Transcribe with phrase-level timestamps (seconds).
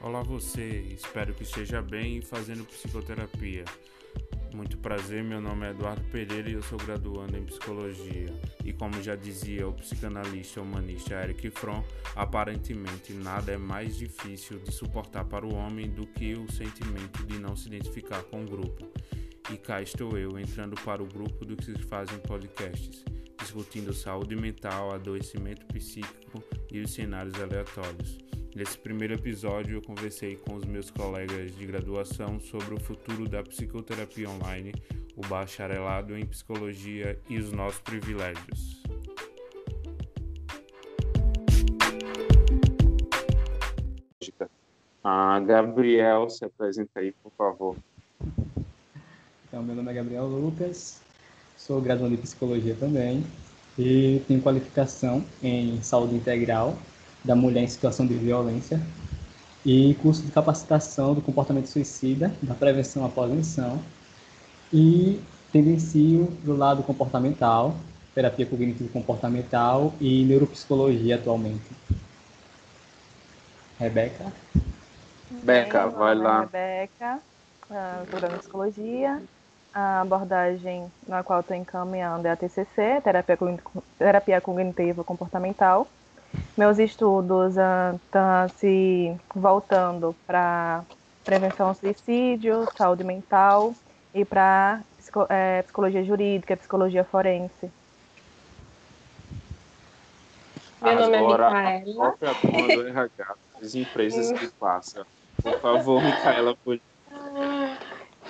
[0.00, 3.64] Olá você, espero que esteja bem fazendo psicoterapia.
[4.54, 8.26] Muito prazer, meu nome é Eduardo Pereira e eu sou graduando em psicologia.
[8.64, 11.82] E como já dizia o psicanalista humanista Eric Fromm,
[12.14, 17.36] aparentemente nada é mais difícil de suportar para o homem do que o sentimento de
[17.40, 18.88] não se identificar com o grupo.
[19.52, 23.04] E cá estou eu entrando para o grupo do que se fazem podcasts,
[23.36, 26.40] discutindo saúde mental, adoecimento psíquico
[26.70, 28.28] e os cenários aleatórios.
[28.58, 33.40] Nesse primeiro episódio, eu conversei com os meus colegas de graduação sobre o futuro da
[33.40, 34.74] psicoterapia online,
[35.14, 38.82] o bacharelado em psicologia e os nossos privilégios.
[45.04, 47.76] Ah, Gabriel, se apresenta aí, por favor.
[49.46, 51.00] Então, meu nome é Gabriel Lucas,
[51.56, 53.24] sou graduando em psicologia também
[53.78, 56.76] e tenho qualificação em saúde integral
[57.24, 58.80] da mulher em situação de violência
[59.64, 63.82] e curso de capacitação do comportamento suicida, da prevenção à prevenção
[64.72, 65.20] e
[65.52, 67.74] tendencio do lado comportamental,
[68.14, 71.70] terapia cognitivo comportamental e neuropsicologia atualmente.
[73.78, 74.32] Rebeca?
[75.30, 76.40] Rebeca, vai lá.
[76.40, 77.20] Rebeca,
[78.10, 79.22] doutora em psicologia.
[79.72, 83.38] A abordagem na qual estou encaminhando é a TCC, terapia,
[83.98, 85.86] terapia cognitiva comportamental
[86.56, 90.84] meus estudos estão uh, se voltando para
[91.24, 93.74] prevenção ao suicídio, saúde mental
[94.14, 97.70] e para psico, é, psicologia jurídica, psicologia forense.
[100.80, 102.08] Meu nome é Micaela.
[102.08, 105.04] A própria do RH, as empresas que passam.
[105.42, 106.78] Por favor, Micaela, por...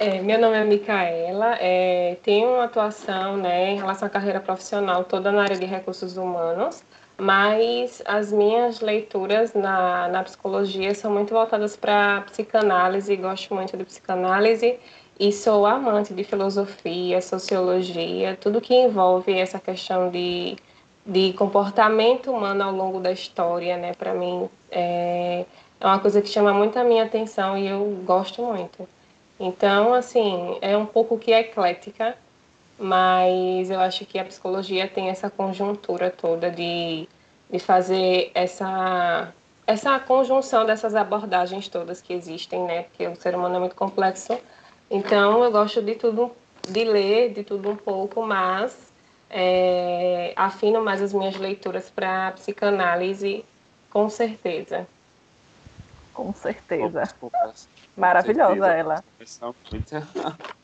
[0.01, 5.05] É, meu nome é Micaela, é, tenho uma atuação né, em relação à carreira profissional
[5.05, 6.83] toda na área de recursos humanos
[7.21, 13.85] mas as minhas leituras na, na psicologia são muito voltadas para psicanálise, gosto muito de
[13.85, 14.79] psicanálise
[15.19, 20.57] e sou amante de filosofia, sociologia, tudo que envolve essa questão de,
[21.05, 23.95] de comportamento humano ao longo da história, né?
[23.95, 25.45] Para mim é,
[25.81, 28.89] é uma coisa que chama muito a minha atenção e eu gosto muito.
[29.41, 32.17] Então, assim, é um pouco que eclética,
[32.79, 37.09] mas eu acho que a psicologia tem essa conjuntura toda de,
[37.51, 39.33] de fazer essa,
[39.67, 42.85] essa conjunção dessas abordagens todas que existem, né?
[42.85, 44.39] Porque o ser humano é muito complexo.
[44.89, 46.31] Então, eu gosto de tudo,
[46.71, 48.93] de ler, de tudo um pouco, mas
[49.29, 53.45] é, afino mais as minhas leituras para psicanálise,
[53.91, 54.87] com certeza.
[56.13, 57.03] Com certeza.
[57.97, 58.73] Maravilhosa certeza.
[58.73, 59.05] ela.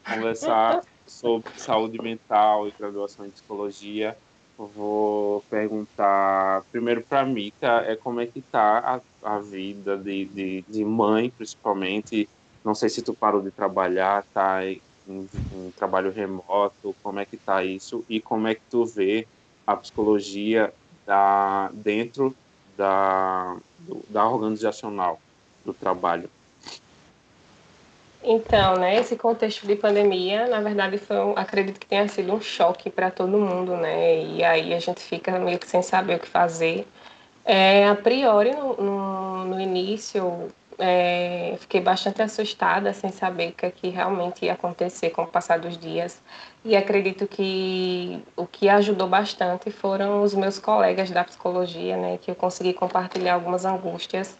[0.04, 0.80] Conversar
[1.14, 4.16] sobre saúde mental e graduação em psicologia,
[4.56, 10.64] vou perguntar primeiro para Mica é como é que tá a, a vida de, de,
[10.68, 12.28] de, mãe, principalmente.
[12.64, 17.36] Não sei se tu parou de trabalhar, tá em, em, trabalho remoto, como é que
[17.36, 19.26] tá isso e como é que tu vê
[19.66, 20.72] a psicologia
[21.06, 22.34] da, dentro
[22.76, 25.20] da, do, da organizacional
[25.64, 26.30] do trabalho.
[28.26, 32.40] Então, né, esse contexto de pandemia, na verdade, foi, um, acredito que tenha sido um
[32.40, 34.24] choque para todo mundo, né?
[34.24, 36.86] E aí a gente fica meio que sem saber o que fazer.
[37.44, 40.48] É, a priori, no, no, no início,
[40.78, 45.26] é, fiquei bastante assustada, sem saber o que, é que realmente ia acontecer com o
[45.26, 46.22] passar dos dias.
[46.64, 52.18] E acredito que o que ajudou bastante foram os meus colegas da psicologia, né?
[52.22, 54.38] Que eu consegui compartilhar algumas angústias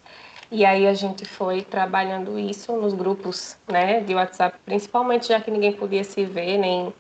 [0.55, 5.51] e aí a gente foi trabalhando isso nos grupos né, de WhatsApp, principalmente já que
[5.51, 6.95] ninguém podia se ver nem,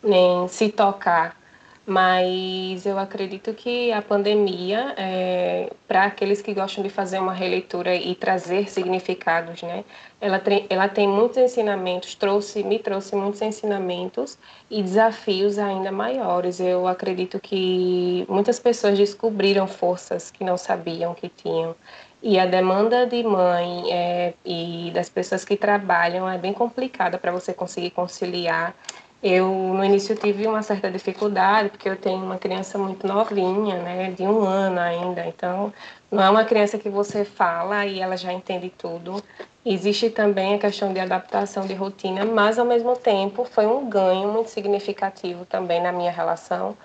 [0.00, 1.36] nem se tocar.
[1.84, 7.96] Mas eu acredito que a pandemia, é, para aqueles que gostam de fazer uma releitura
[7.96, 9.84] e trazer significados, né,
[10.20, 14.38] ela, tem, ela tem muitos ensinamentos, trouxe, me trouxe muitos ensinamentos
[14.70, 16.60] e desafios ainda maiores.
[16.60, 21.74] Eu acredito que muitas pessoas descobriram forças que não sabiam que tinham.
[22.22, 27.32] E a demanda de mãe é, e das pessoas que trabalham é bem complicada para
[27.32, 28.74] você conseguir conciliar.
[29.22, 34.10] Eu, no início, tive uma certa dificuldade, porque eu tenho uma criança muito novinha, né,
[34.12, 35.26] de um ano ainda.
[35.26, 35.72] Então,
[36.10, 39.22] não é uma criança que você fala e ela já entende tudo.
[39.64, 44.28] Existe também a questão de adaptação de rotina, mas, ao mesmo tempo, foi um ganho
[44.28, 46.76] muito significativo também na minha relação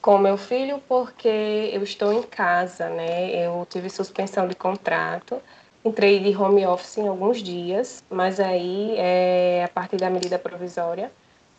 [0.00, 3.30] com meu filho porque eu estou em casa, né?
[3.46, 5.42] Eu tive suspensão de contrato,
[5.84, 11.12] entrei de home office em alguns dias, mas aí, é, a partir da medida provisória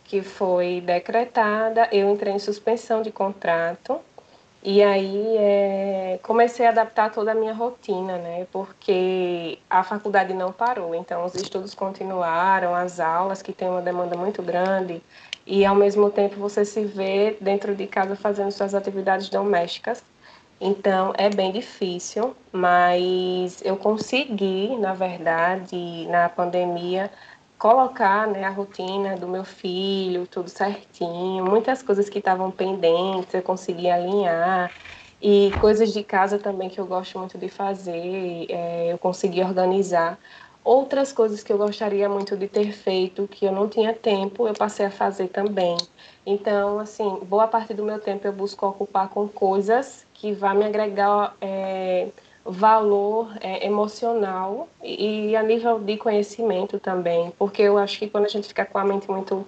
[0.03, 4.01] que foi decretada, eu entrei em suspensão de contrato
[4.63, 8.45] E aí é, comecei a adaptar toda a minha rotina, né?
[8.51, 14.15] Porque a faculdade não parou, então os estudos continuaram, as aulas que tem uma demanda
[14.15, 15.03] muito grande,
[15.45, 20.03] e ao mesmo tempo você se vê dentro de casa fazendo suas atividades domésticas.
[20.59, 27.11] Então é bem difícil, mas eu consegui, na verdade, na pandemia,
[27.57, 33.41] colocar né, a rotina do meu filho, tudo certinho, muitas coisas que estavam pendentes eu
[33.44, 34.73] consegui alinhar
[35.21, 40.19] e coisas de casa também que eu gosto muito de fazer, é, eu consegui organizar.
[40.63, 44.53] Outras coisas que eu gostaria muito de ter feito, que eu não tinha tempo, eu
[44.53, 45.75] passei a fazer também.
[46.25, 50.65] Então, assim, boa parte do meu tempo eu busco ocupar com coisas que vão me
[50.65, 52.09] agregar é,
[52.45, 58.25] valor é, emocional e, e, a nível de conhecimento também, porque eu acho que quando
[58.25, 59.47] a gente fica com a mente muito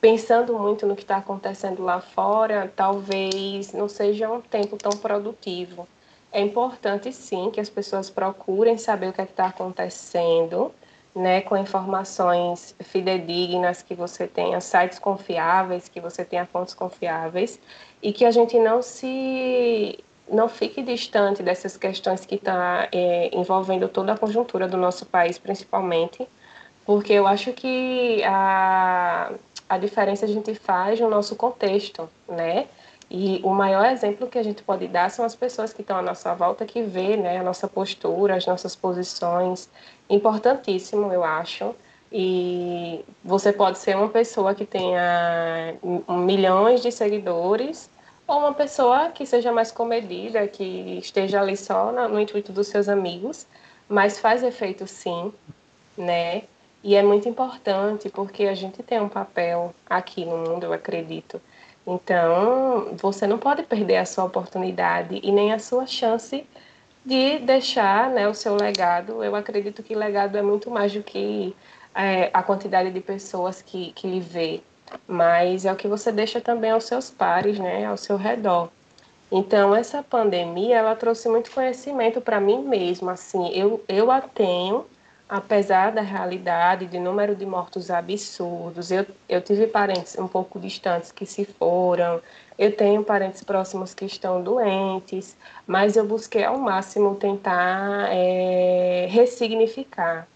[0.00, 5.88] pensando muito no que está acontecendo lá fora, talvez não seja um tempo tão produtivo.
[6.30, 10.72] É importante sim que as pessoas procurem saber o que é está acontecendo,
[11.14, 17.58] né, com informações fidedignas, que você tenha sites confiáveis, que você tenha fontes confiáveis
[18.02, 19.98] e que a gente não se
[20.30, 25.06] não fique distante dessas questões que estão tá, é, envolvendo toda a conjuntura do nosso
[25.06, 26.28] país, principalmente,
[26.84, 29.32] porque eu acho que a,
[29.68, 32.66] a diferença a gente faz no nosso contexto, né?
[33.10, 36.02] E o maior exemplo que a gente pode dar são as pessoas que estão à
[36.02, 39.68] nossa volta, que vê né, a nossa postura, as nossas posições.
[40.10, 41.74] Importantíssimo, eu acho.
[42.12, 45.74] E você pode ser uma pessoa que tenha
[46.08, 47.90] milhões de seguidores,
[48.26, 52.88] ou uma pessoa que seja mais comedida, que esteja ali só no intuito dos seus
[52.88, 53.46] amigos,
[53.88, 55.32] mas faz efeito sim,
[55.96, 56.42] né?
[56.84, 61.40] E é muito importante porque a gente tem um papel aqui no mundo, eu acredito.
[61.88, 66.46] Então, você não pode perder a sua oportunidade e nem a sua chance
[67.04, 69.24] de deixar né, o seu legado.
[69.24, 71.56] Eu acredito que legado é muito mais do que
[71.94, 74.60] é, a quantidade de pessoas que, que lhe vê
[75.06, 78.68] mas é o que você deixa também aos seus pares, né, ao seu redor.
[79.30, 84.86] Então, essa pandemia, ela trouxe muito conhecimento para mim mesma, assim, eu, eu a tenho,
[85.28, 91.12] apesar da realidade de número de mortos absurdos, eu, eu tive parentes um pouco distantes
[91.12, 92.22] que se foram,
[92.58, 95.36] eu tenho parentes próximos que estão doentes,
[95.66, 100.28] mas eu busquei ao máximo tentar é, ressignificar,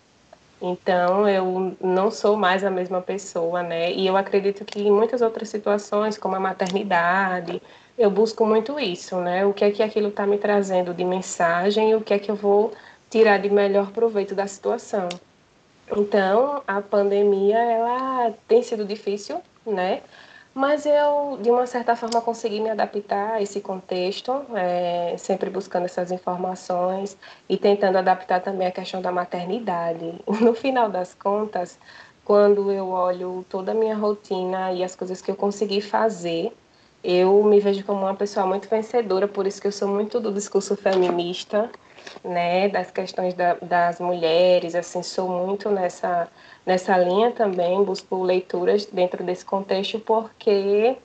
[0.65, 3.93] então, eu não sou mais a mesma pessoa, né?
[3.93, 7.61] E eu acredito que em muitas outras situações, como a maternidade,
[7.99, 9.45] eu busco muito isso, né?
[9.45, 12.37] O que é que aquilo está me trazendo de mensagem o que é que eu
[12.37, 12.73] vou
[13.13, 15.07] tirar de melhor proveito da situação.
[15.95, 20.01] Então, a pandemia, ela tem sido difícil, né?
[20.55, 25.85] Mas eu, de uma certa forma, consegui me adaptar a esse contexto, é, sempre buscando
[25.85, 27.19] essas informações
[27.49, 30.15] e tentando adaptar também a questão da maternidade.
[30.41, 31.79] No final das contas,
[32.25, 36.51] quando eu olho toda a minha rotina e as coisas que eu consegui fazer,
[37.05, 40.33] eu me vejo como uma pessoa muito vencedora, por isso que eu sou muito do
[40.33, 41.71] discurso feminista,
[42.25, 46.29] né, das questões da, das mulheres, assim, sou muito nessa
[46.65, 50.97] nessa linha também, busco leituras dentro desse contexto, porque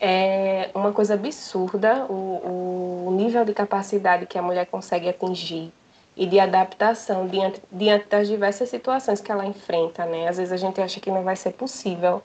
[0.00, 5.72] é uma coisa absurda o, o nível de capacidade que a mulher consegue atingir
[6.16, 10.28] e de adaptação diante, diante das diversas situações que ela enfrenta, né?
[10.28, 12.22] Às vezes a gente acha que não vai ser possível.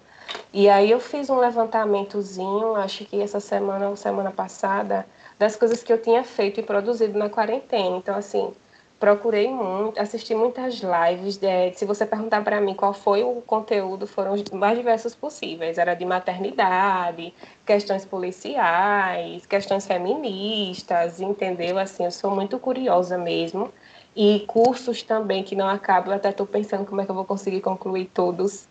[0.52, 5.06] E aí eu fiz um levantamentozinho, acho que essa semana ou semana passada,
[5.38, 7.98] das coisas que eu tinha feito e produzido na quarentena.
[7.98, 8.54] Então, assim,
[9.00, 11.38] procurei muito, assisti muitas lives.
[11.38, 15.78] De, se você perguntar para mim qual foi o conteúdo, foram os mais diversos possíveis.
[15.78, 17.34] Era de maternidade,
[17.66, 21.78] questões policiais, questões feministas, entendeu?
[21.78, 23.72] Assim, eu sou muito curiosa mesmo.
[24.16, 27.26] E cursos também que não acabam, eu até estou pensando como é que eu vou
[27.26, 28.68] conseguir concluir todos.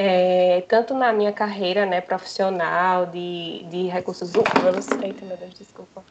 [0.00, 4.86] É, tanto na minha carreira né, profissional, de, de recursos humanos.
[5.02, 6.04] Eita, meu Deus, desculpa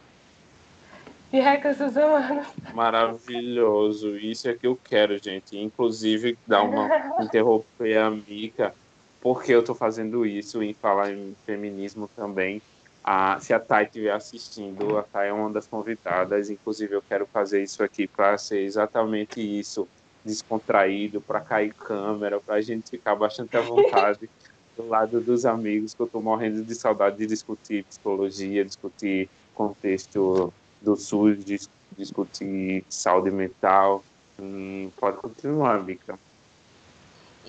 [1.32, 2.48] de recursos humanos.
[2.74, 4.18] Maravilhoso.
[4.18, 5.58] Isso é que eu quero, gente.
[5.58, 6.90] Inclusive, dar uma
[7.24, 8.74] interromper a Mica,
[9.22, 12.62] porque eu estou fazendo isso em falar em feminismo também.
[13.04, 16.50] Ah, se a Thay estiver assistindo, a Thay é uma das convidadas.
[16.50, 19.88] Inclusive, eu quero fazer isso aqui para ser exatamente isso,
[20.28, 24.30] descontraído, para cair câmera, para a gente ficar bastante à vontade
[24.78, 30.54] do lado dos amigos, que eu estou morrendo de saudade de discutir psicologia, discutir contexto
[30.80, 34.04] do SUS, dis, discutir saúde mental.
[34.40, 36.20] Hum, pode continuar, Bica.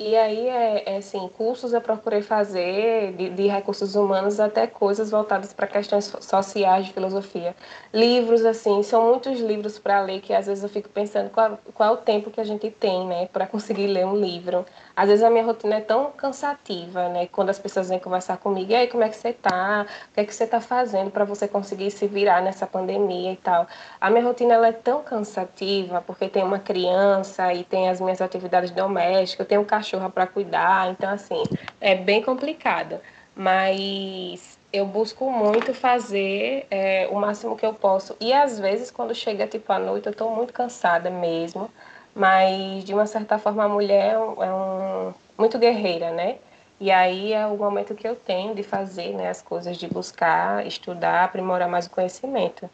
[0.01, 5.11] E aí, é, é assim, cursos eu procurei fazer de, de recursos humanos até coisas
[5.11, 7.57] voltadas para questões sociais de filosofia.
[7.93, 11.91] Livros, assim, são muitos livros para ler que às vezes eu fico pensando qual, qual
[11.91, 14.65] é o tempo que a gente tem, né, para conseguir ler um livro.
[14.99, 18.73] Às vezes a minha rotina é tão cansativa, né, quando as pessoas vêm conversar comigo,
[18.73, 19.87] e aí, como é que você tá?
[20.11, 23.37] O que é que você tá fazendo para você conseguir se virar nessa pandemia e
[23.37, 23.69] tal?
[24.01, 28.21] A minha rotina, ela é tão cansativa, porque tem uma criança e tem as minhas
[28.21, 31.49] atividades domésticas, eu tenho um cachorro para cuidar, então assim,
[31.81, 33.01] é bem complicado.
[33.37, 38.17] Mas eu busco muito fazer é, o máximo que eu posso.
[38.21, 41.71] E às vezes, quando chega tipo à noite, eu estou muito cansada mesmo.
[42.19, 46.39] Mas de uma certa forma a mulher é, é um, muito guerreira, né?
[46.81, 50.67] E aí é o momento que eu tenho de fazer né, as coisas, de buscar,
[50.67, 52.69] estudar, aprimorar mais o conhecimento.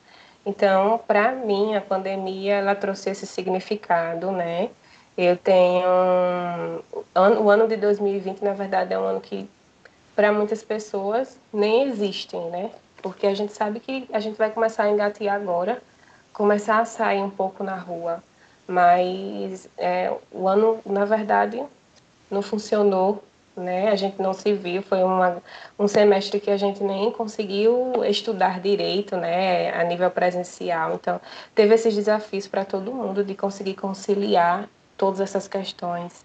[0.46, 4.70] Então, para mim, a pandemia ela trouxe esse significado, né?
[5.16, 5.84] Eu tenho.
[7.14, 9.48] O ano de 2020, na verdade, é um ano que,
[10.16, 12.70] para muitas pessoas, nem existem, né?
[13.02, 15.82] Porque a gente sabe que a gente vai começar a engatear agora,
[16.32, 18.22] começar a sair um pouco na rua.
[18.66, 21.62] Mas é, o ano, na verdade,
[22.30, 23.23] não funcionou,
[23.56, 23.90] né?
[23.90, 25.42] A gente não se viu, foi uma,
[25.78, 29.73] um semestre que a gente nem conseguiu estudar direito, né?
[29.73, 30.94] A nível presencial.
[30.94, 31.21] Então,
[31.54, 36.25] teve esses desafios para todo mundo de conseguir conciliar todas essas questões,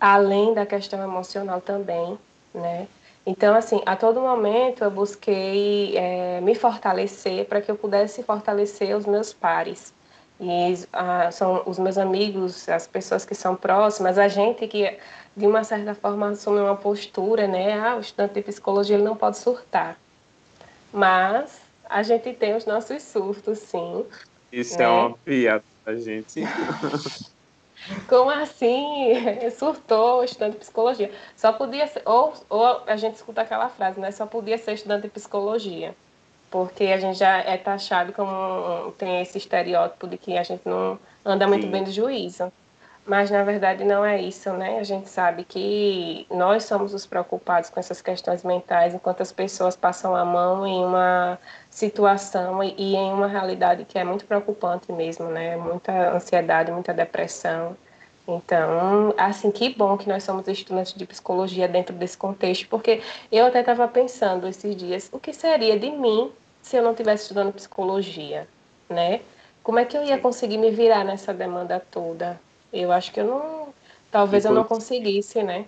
[0.00, 2.18] além da questão emocional também,
[2.54, 2.88] né?
[3.26, 8.96] Então, assim, a todo momento eu busquei é, me fortalecer para que eu pudesse fortalecer
[8.96, 9.92] os meus pares.
[10.38, 14.98] E ah, são os meus amigos, as pessoas que são próximas, a gente que,
[15.36, 17.78] de uma certa forma, assume uma postura, né?
[17.78, 19.98] Ah, o estudante de psicologia ele não pode surtar.
[20.92, 24.04] Mas a gente tem os nossos surtos, sim.
[24.52, 24.84] Isso é né?
[24.84, 26.42] é uma piada a gente.
[28.08, 29.14] Como assim?
[29.56, 31.10] Surtou estudante de psicologia.
[31.36, 34.10] Só podia ser, ou, ou a gente escuta aquela frase, né?
[34.10, 35.94] Só podia ser estudante de psicologia.
[36.56, 40.98] Porque a gente já é taxado como tem esse estereótipo de que a gente não
[41.22, 41.70] anda muito Sim.
[41.70, 42.50] bem do juízo.
[43.04, 44.78] Mas na verdade não é isso, né?
[44.78, 49.76] A gente sabe que nós somos os preocupados com essas questões mentais, enquanto as pessoas
[49.76, 54.90] passam a mão em uma situação e, e em uma realidade que é muito preocupante
[54.90, 55.58] mesmo, né?
[55.58, 57.76] Muita ansiedade, muita depressão.
[58.26, 63.44] Então, assim, que bom que nós somos estudantes de psicologia dentro desse contexto, porque eu
[63.44, 66.32] até estava pensando esses dias, o que seria de mim
[66.66, 68.48] se eu não estivesse estudando psicologia,
[68.90, 69.20] né?
[69.62, 72.40] Como é que eu ia conseguir me virar nessa demanda toda?
[72.72, 73.74] Eu acho que eu não.
[74.10, 75.64] Talvez Inclusive, eu não conseguisse, né?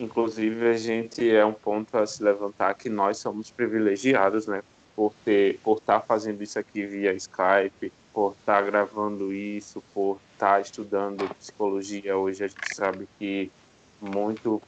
[0.00, 4.62] Inclusive, a gente é um ponto a se levantar que nós somos privilegiados, né?
[4.96, 9.82] Por ter, por estar tá fazendo isso aqui via Skype, por estar tá gravando isso,
[9.92, 12.16] por estar tá estudando psicologia.
[12.16, 13.50] Hoje a gente sabe que
[14.00, 14.60] muito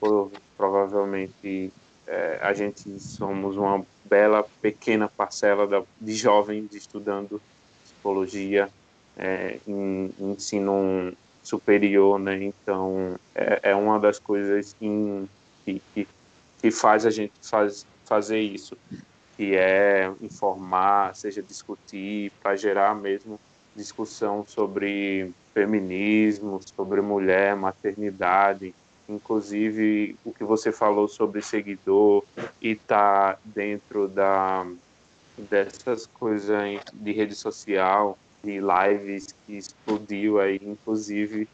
[0.57, 1.73] provavelmente
[2.07, 7.41] é, a gente somos uma bela pequena parcela da, de jovens estudando
[7.85, 8.71] psicologia
[9.17, 12.43] é, em, em ensino superior, né?
[12.43, 15.29] Então é, é uma das coisas que,
[15.65, 16.09] que,
[16.61, 18.77] que faz a gente faz, fazer isso,
[19.37, 23.39] que é informar, seja discutir, para gerar mesmo
[23.75, 28.75] discussão sobre feminismo, sobre mulher, maternidade,
[29.09, 32.25] inclusive o que você falou sobre seguidor
[32.61, 34.67] e tá dentro da
[35.51, 41.47] dessas coisas de rede social de lives que explodiu aí, inclusive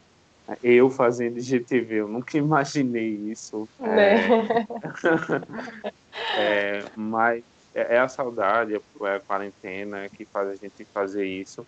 [0.61, 3.67] eu fazendo GTV, eu nunca imaginei isso.
[3.79, 4.15] Né?
[4.15, 4.67] É,
[6.37, 7.43] é, mas
[7.73, 11.65] é, é a saudade, é a quarentena que faz a gente fazer isso.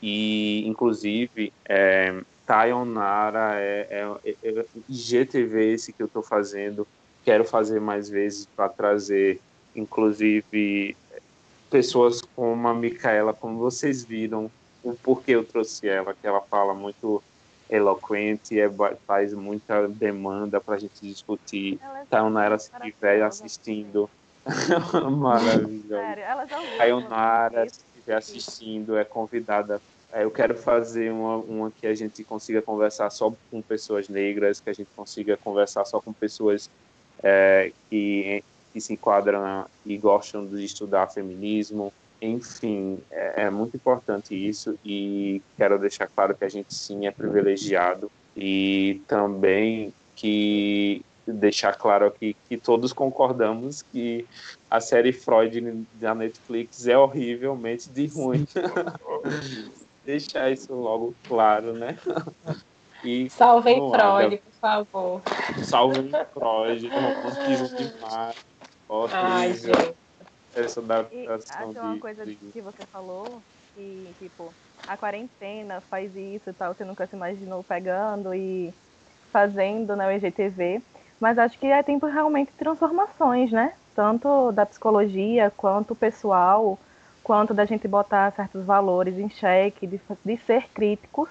[0.00, 2.14] E, inclusive, é,
[2.48, 3.86] Tayonara é,
[4.24, 6.88] é, é, GTV esse que eu estou fazendo.
[7.22, 9.38] Quero fazer mais vezes para trazer,
[9.76, 10.96] inclusive,
[11.68, 14.50] pessoas como a Micaela, como vocês viram,
[14.82, 17.22] o porquê eu trouxe ela, que ela fala muito
[17.68, 18.70] eloquente, é,
[19.06, 21.78] faz muita demanda para a gente discutir.
[21.82, 24.08] Ela Taionara, tá se estiver assistindo,
[25.18, 26.16] maravilhosa.
[26.78, 29.82] Taionara, se estiver assistindo, é convidada.
[30.12, 34.60] É, eu quero fazer uma, uma que a gente consiga conversar só com pessoas negras,
[34.60, 36.70] que a gente consiga conversar só com pessoas
[37.22, 44.34] é, que, que se enquadram e gostam de estudar feminismo, enfim, é, é, muito importante
[44.34, 48.10] isso e quero deixar claro que a gente sim é privilegiado.
[48.36, 54.26] E também que deixar claro aqui que todos concordamos que
[54.70, 58.46] a série Freud da Netflix é horrivelmente de ruim.
[60.12, 61.96] deixar isso logo claro, né?
[63.04, 65.22] E Salvem Freud, por favor.
[65.62, 68.34] Salve Freud, romantismo demais.
[69.12, 69.94] Ai, gente.
[70.52, 73.40] Essa E adaptação acho uma de- coisa de- que você falou,
[73.72, 74.52] que, tipo,
[74.88, 78.74] a quarentena faz isso e tal, você nunca se imaginou pegando e
[79.30, 80.82] fazendo né, o IGTV.
[81.20, 83.74] Mas acho que é tempo realmente de transformações, né?
[83.94, 86.80] Tanto da psicologia, quanto pessoal,
[87.28, 91.28] quanto da gente botar certos valores em xeque, de, de ser críticos,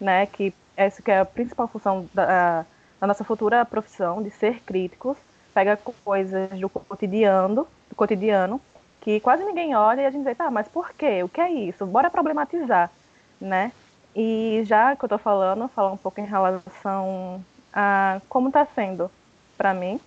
[0.00, 0.26] né?
[0.26, 2.66] Que essa que é a principal função da,
[3.00, 5.16] da nossa futura profissão, de ser críticos.
[5.54, 8.60] Pega coisas do cotidiano, do cotidiano
[9.00, 11.22] que quase ninguém olha e a gente diz, tá, mas por quê?
[11.22, 11.86] O que é isso?
[11.86, 12.90] Bora problematizar,
[13.40, 13.70] né?
[14.16, 19.08] E já que eu tô falando, falar um pouco em relação a como tá sendo
[19.56, 20.00] para mim,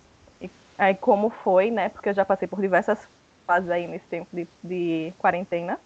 [0.76, 1.88] aí como foi, né?
[1.88, 2.98] Porque eu já passei por diversas
[3.46, 5.78] fases aí nesse tempo de, de quarentena.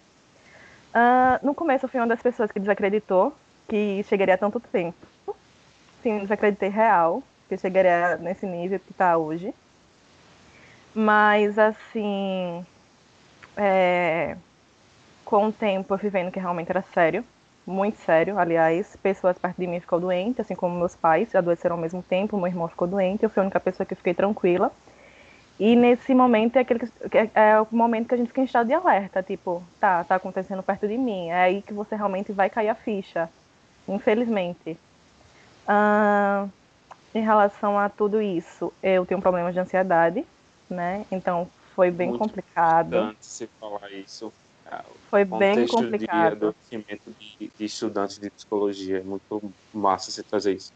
[0.93, 3.33] Ah, no começo eu fui uma das pessoas que desacreditou
[3.67, 4.97] que chegaria tanto tempo.
[6.01, 9.53] Sim, desacreditei real, que chegaria nesse nível que tá hoje.
[10.93, 12.65] Mas, assim,
[13.55, 14.35] é,
[15.25, 17.23] com o tempo eu fui vendo que realmente era sério,
[17.65, 18.39] muito sério.
[18.39, 22.37] Aliás, pessoas perto de mim ficou doente, assim como meus pais adoeceram ao mesmo tempo,
[22.37, 24.71] meu irmão ficou doente, eu fui a única pessoa que fiquei tranquila.
[25.59, 28.45] E nesse momento é, aquele que, é, é o momento que a gente fica em
[28.45, 31.29] estado de alerta, tipo, tá, tá acontecendo perto de mim.
[31.29, 33.27] É aí que você realmente vai cair a ficha,
[33.87, 34.77] infelizmente.
[35.67, 36.47] Ah,
[37.13, 40.25] em relação a tudo isso, eu tenho problemas de ansiedade,
[40.69, 41.05] né?
[41.11, 43.15] Então foi bem Muito complicado.
[43.19, 44.31] você falar isso.
[44.65, 46.47] Ah, Foi bem contexto de complicado.
[46.47, 48.99] adoecimento de, de estudantes de psicologia.
[48.99, 50.71] É muito massa você trazer isso.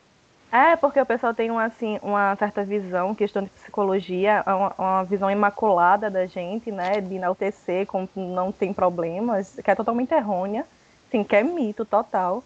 [0.51, 4.74] É, porque o pessoal tem uma, assim, uma certa visão, questão de psicologia, é uma,
[4.77, 7.00] uma visão imaculada da gente, né?
[7.00, 10.65] De enaltecer, como não tem problemas, que é totalmente errônea,
[11.08, 12.43] assim, que é mito total.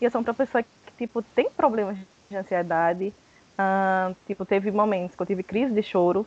[0.00, 1.96] E eu sou uma pessoa que, tipo, tem problemas
[2.30, 3.12] de ansiedade.
[3.58, 6.24] ah, tipo, teve momentos que eu tive crise de choro,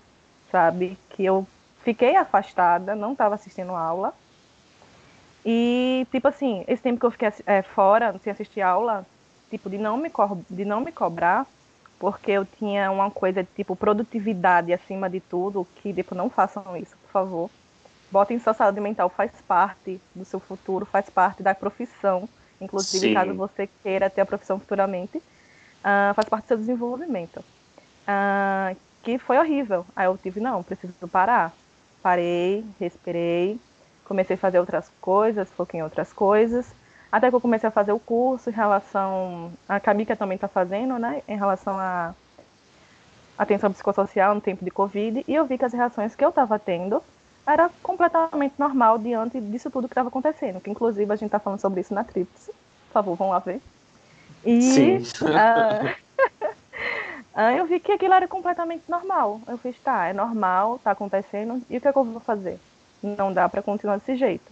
[0.52, 0.98] sabe?
[1.12, 1.48] Que eu
[1.84, 4.14] fiquei afastada, não estava assistindo aula.
[5.46, 9.06] E, tipo assim, esse tempo que eu fiquei é, fora, sem assistir aula,
[9.52, 10.10] tipo, de não, me
[10.50, 11.46] de não me cobrar,
[12.00, 16.76] porque eu tinha uma coisa de, tipo, produtividade acima de tudo, que, tipo, não façam
[16.78, 17.52] isso, por favor.
[18.12, 22.28] Botem sua saúde mental, faz parte do seu futuro, faz parte da profissão.
[22.60, 23.14] Inclusive, Sim.
[23.14, 25.22] caso você queira ter a profissão futuramente,
[25.84, 27.44] ah, faz parte do seu desenvolvimento.
[28.08, 29.86] Ah, que foi horrível.
[29.96, 31.54] Aí eu tive, não, preciso parar.
[32.02, 33.60] Parei, respirei,
[34.04, 36.76] comecei a fazer outras coisas, foquei em outras coisas.
[37.12, 39.52] Até que eu comecei a fazer o curso em relação.
[39.68, 41.22] A Camika também está fazendo, né?
[41.28, 42.14] Em relação a
[43.38, 45.24] atenção psicossocial no tempo de Covid.
[45.28, 47.04] E eu vi que as reações que eu estava tendo
[47.46, 50.62] era completamente normal diante disso tudo que estava acontecendo.
[50.62, 52.52] Que inclusive a gente está falando sobre isso na Tríplice.
[52.88, 53.62] Por favor, vão lá ver.
[54.46, 55.04] E Sim.
[57.34, 59.42] ah, eu vi que aquilo era completamente normal.
[59.48, 62.60] Eu fiz, tá, é normal, tá acontecendo, e o que, é que eu vou fazer?
[63.02, 64.51] Não dá para continuar desse jeito.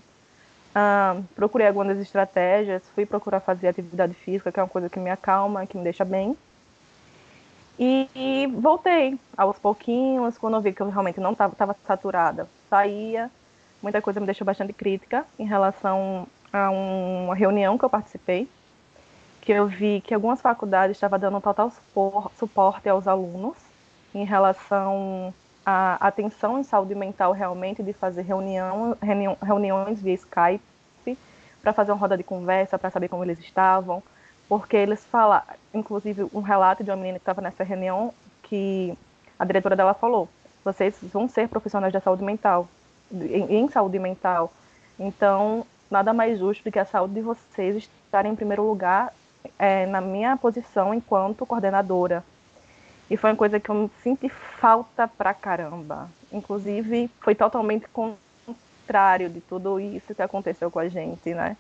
[0.74, 5.10] Ah, procurei algumas estratégias, fui procurar fazer atividade física, que é uma coisa que me
[5.10, 6.38] acalma, que me deixa bem.
[7.78, 13.32] E, e voltei aos pouquinhos, quando eu vi que eu realmente não estava saturada, saía.
[13.82, 18.50] Muita coisa me deixou bastante crítica em relação a uma reunião que eu participei,
[19.42, 23.56] que eu vi que algumas faculdades estavam dando total supor- suporte aos alunos
[24.14, 25.34] em relação
[25.70, 30.64] à atenção em saúde mental realmente, de fazer reunião, reunião, reuniões via Skype
[31.62, 34.02] para fazer uma roda de conversa, para saber como eles estavam,
[34.48, 38.98] porque eles falaram, inclusive um relato de uma menina que estava nessa reunião, que
[39.38, 40.28] a diretora dela falou,
[40.64, 42.68] vocês vão ser profissionais da saúde mental,
[43.12, 44.52] em, em saúde mental,
[44.98, 49.14] então nada mais justo do que a saúde de vocês estarem em primeiro lugar
[49.58, 52.24] é, na minha posição enquanto coordenadora.
[53.10, 56.10] E foi uma coisa que eu senti falta pra caramba.
[56.32, 61.58] Inclusive, foi totalmente contrário de tudo isso que aconteceu com a gente, né?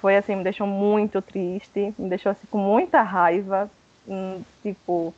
[0.00, 3.70] Foi assim, me deixou muito triste, me deixou assim com muita raiva,
[4.06, 5.14] hum, tipo,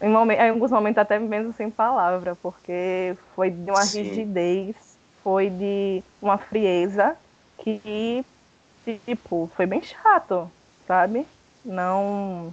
[0.00, 4.02] em, em alguns momentos até mesmo sem palavra, porque foi de uma Sim.
[4.02, 7.16] rigidez, foi de uma frieza
[7.58, 8.24] que
[9.06, 10.50] tipo, foi bem chato,
[10.86, 11.26] sabe?
[11.64, 12.52] Não,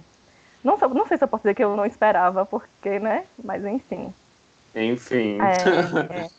[0.62, 3.24] não, não sei se eu posso dizer que eu não esperava, porque, né?
[3.42, 4.12] Mas enfim.
[4.74, 5.38] Enfim.
[5.40, 6.28] É,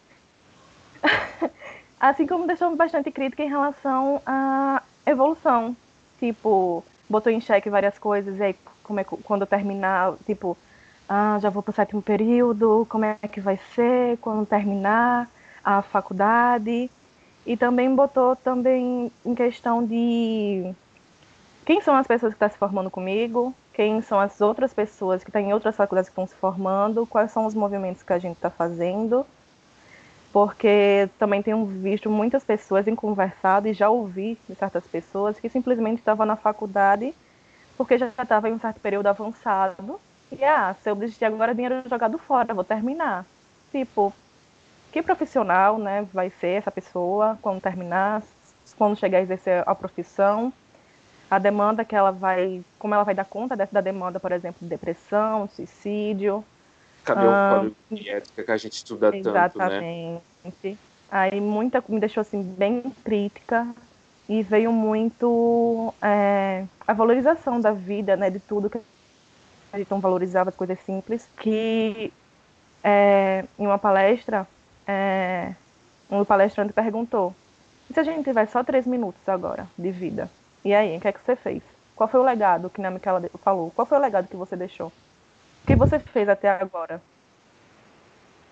[1.03, 1.49] é.
[1.99, 5.75] Assim como deixou bastante crítica em relação à evolução.
[6.19, 10.57] Tipo, botou em xeque várias coisas, e aí como é, quando terminar, tipo,
[11.07, 15.29] ah, já vou pro sétimo período, como é que vai ser quando terminar
[15.63, 16.89] a faculdade.
[17.45, 20.73] E também botou também em questão de
[21.65, 25.29] quem são as pessoas que estão se formando comigo, quem são as outras pessoas que
[25.29, 28.35] estão em outras faculdades que estão se formando, quais são os movimentos que a gente
[28.35, 29.25] está fazendo,
[30.31, 35.49] porque também tenho visto muitas pessoas em conversado e já ouvi de certas pessoas que
[35.49, 37.13] simplesmente estavam na faculdade
[37.77, 39.99] porque já estava em um certo período avançado.
[40.31, 43.25] E ah, se eu desistir agora, é dinheiro jogado fora, vou terminar.
[43.71, 44.13] Tipo,
[44.91, 48.23] que profissional, né, vai ser essa pessoa quando terminar,
[48.77, 50.53] quando chegar a exercer a profissão,
[51.35, 54.57] a demanda que ela vai, como ela vai dar conta dessa da demanda, por exemplo,
[54.61, 56.43] de depressão, suicídio.
[57.03, 59.53] Cadê o código de ética que a gente estuda exatamente.
[59.53, 60.19] tanto, né?
[60.45, 60.79] Exatamente.
[61.11, 63.67] Aí muita me deixou assim bem crítica
[64.27, 68.79] e veio muito é, a valorização da vida, né, de tudo que
[69.71, 72.11] a gente não valorizava as coisas simples, que
[72.83, 74.47] é, em uma palestra
[74.87, 75.53] é,
[76.09, 77.35] um palestrante perguntou
[77.89, 80.29] e se a gente tiver só três minutos agora de vida,
[80.63, 81.61] e aí, o que é que você fez?
[81.95, 83.71] Qual foi o legado que a Micaela falou?
[83.71, 84.87] Qual foi o legado que você deixou?
[84.87, 87.01] O que você fez até agora?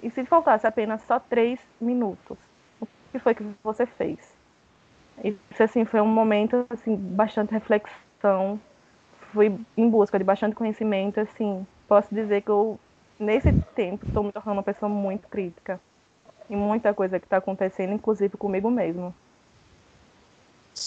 [0.02, 2.38] E se faltasse apenas só três minutos,
[2.80, 4.19] o que foi que você fez?
[5.24, 8.60] Isso assim foi um momento assim bastante reflexão,
[9.32, 12.80] fui em busca de bastante conhecimento, assim, posso dizer que eu
[13.19, 15.80] nesse tempo estou me tornando uma pessoa muito crítica
[16.50, 19.15] em muita coisa que está acontecendo, inclusive comigo mesmo.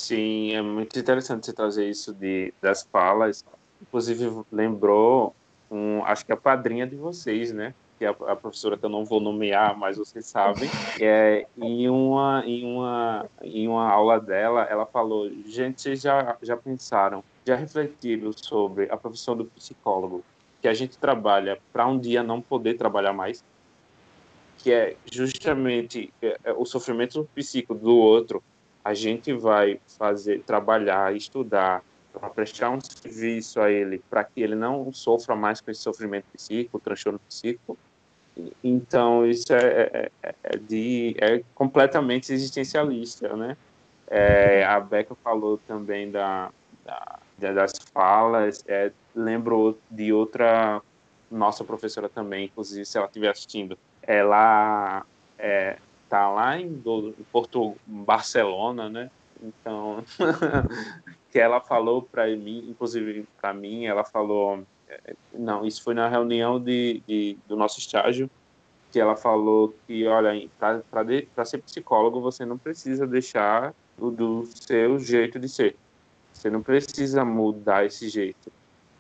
[0.04, 3.42] Sim, é muito interessante você trazer isso de, das falas.
[3.80, 5.34] Inclusive, lembrou,
[5.70, 7.74] um, acho que a padrinha de vocês, né?
[7.98, 10.68] Que é a, a professora que eu não vou nomear, mas vocês sabem.
[11.00, 16.54] É, em, uma, em, uma, em uma aula dela, ela falou: gente, vocês já, já
[16.54, 20.22] pensaram, já refletiram sobre a profissão do psicólogo?
[20.60, 23.42] Que a gente trabalha para um dia não poder trabalhar mais?
[24.58, 28.42] Que é justamente é, é o sofrimento psíquico do outro
[28.84, 34.54] a gente vai fazer, trabalhar, estudar, para prestar um serviço a ele, para que ele
[34.54, 37.76] não sofra mais com esse sofrimento psíquico, transtorno psíquico.
[38.62, 43.56] Então, isso é, é, é, de, é completamente existencialista, né?
[44.06, 46.50] É, a Beca falou também da,
[46.84, 50.80] da das falas, é, lembrou de outra
[51.30, 53.76] nossa professora também, inclusive, se ela estiver assistindo.
[54.02, 55.04] Ela
[55.38, 55.76] é,
[56.08, 56.82] tá lá em,
[57.32, 59.10] Porto Barcelona, né?
[59.42, 60.04] Então,
[61.30, 66.08] que ela falou para mim, inclusive para mim, ela falou, é, não, isso foi na
[66.08, 68.30] reunião de, de do nosso estágio,
[68.92, 74.98] que ela falou que, olha, para ser psicólogo você não precisa deixar o do seu
[74.98, 75.76] jeito de ser.
[76.32, 78.52] Você não precisa mudar esse jeito.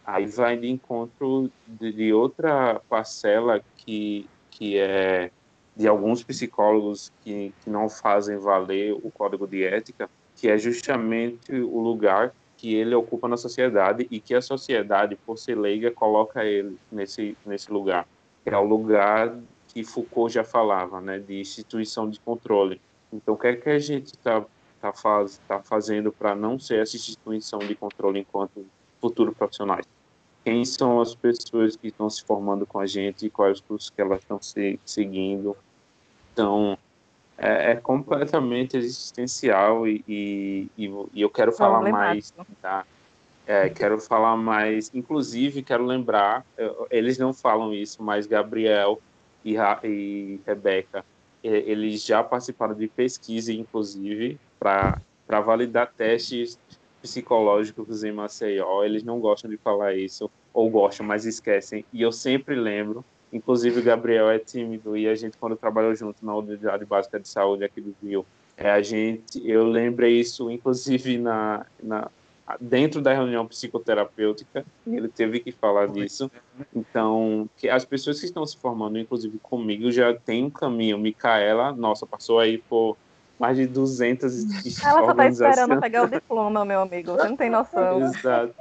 [0.04, 5.30] Aí vai de encontro de, de outra parcela que, que é
[5.76, 11.52] de alguns psicólogos que, que não fazem valer o código de ética, que é justamente
[11.52, 16.44] o lugar que ele ocupa na sociedade e que a sociedade, por ser leiga, coloca
[16.44, 18.06] ele nesse, nesse lugar.
[18.46, 19.36] É o lugar
[19.68, 22.80] que Foucault já falava, né, de instituição de controle.
[23.12, 24.44] Então, o que é que a gente está
[24.80, 28.64] tá faz, tá fazendo para não ser essa instituição de controle enquanto
[29.00, 29.86] futuro profissionais?
[30.44, 34.00] Quem são as pessoas que estão se formando com a gente, quais os cursos que
[34.00, 35.56] elas estão se, seguindo,
[36.34, 36.76] então,
[37.38, 42.84] é, é completamente existencial e, e, e, eu quero falar mais, tá?
[43.46, 46.44] É, quero falar mais, inclusive quero lembrar,
[46.90, 49.00] eles não falam isso, mas Gabriel
[49.44, 51.04] e, e Rebeca,
[51.42, 56.58] eles já participaram de pesquisa, inclusive, para validar testes
[57.02, 58.82] psicológicos em Maceió.
[58.82, 61.84] Eles não gostam de falar isso, ou gostam, mas esquecem.
[61.92, 66.24] E eu sempre lembro Inclusive, o Gabriel é tímido e a gente, quando trabalhou junto
[66.24, 68.24] na unidade básica de saúde aqui do Rio,
[68.56, 72.08] é, a gente, eu lembrei isso, inclusive, na, na,
[72.60, 76.30] dentro da reunião psicoterapêutica, ele teve que falar disso.
[76.72, 80.96] Então, que as pessoas que estão se formando, inclusive comigo, já tem um caminho.
[80.96, 82.96] Micaela, nossa, passou aí por
[83.36, 87.10] mais de 200 Ela só está esperando pegar o diploma, meu amigo.
[87.10, 88.00] Você não tem noção.
[88.00, 88.54] Exato.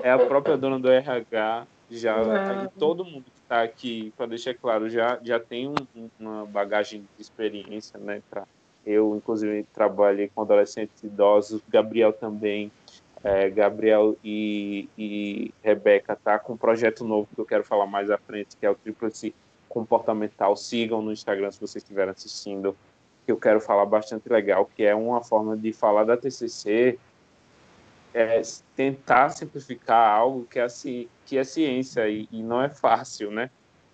[0.00, 2.16] É a própria dona do RH, já,
[2.64, 7.22] e todo mundo tá aqui, para deixar claro, já, já tem um, uma bagagem de
[7.22, 8.22] experiência, né?
[8.28, 8.46] Pra,
[8.84, 12.70] eu, inclusive, trabalhei com adolescentes idosos, Gabriel também.
[13.24, 18.10] É, Gabriel e, e Rebeca tá com um projeto novo que eu quero falar mais
[18.10, 19.34] à frente, que é o Tríplice
[19.68, 20.56] Comportamental.
[20.56, 22.76] Sigam no Instagram se vocês estiverem assistindo,
[23.26, 26.98] que eu quero falar bastante legal, que é uma forma de falar da TCC,
[28.14, 28.40] é,
[28.74, 30.66] tentar simplificar algo que é
[31.24, 33.50] que é ciência e, e não é fácil, né?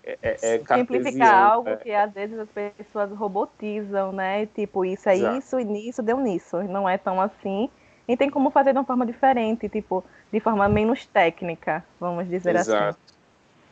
[0.07, 1.77] É, é, é Simplificar algo é.
[1.77, 4.47] que às vezes as pessoas robotizam, né?
[4.47, 5.39] Tipo, isso é Exato.
[5.39, 6.63] isso e nisso deu nisso.
[6.65, 7.71] Não é tão assim.
[8.07, 12.55] E tem como fazer de uma forma diferente, tipo, de forma menos técnica, vamos dizer
[12.55, 12.99] Exato.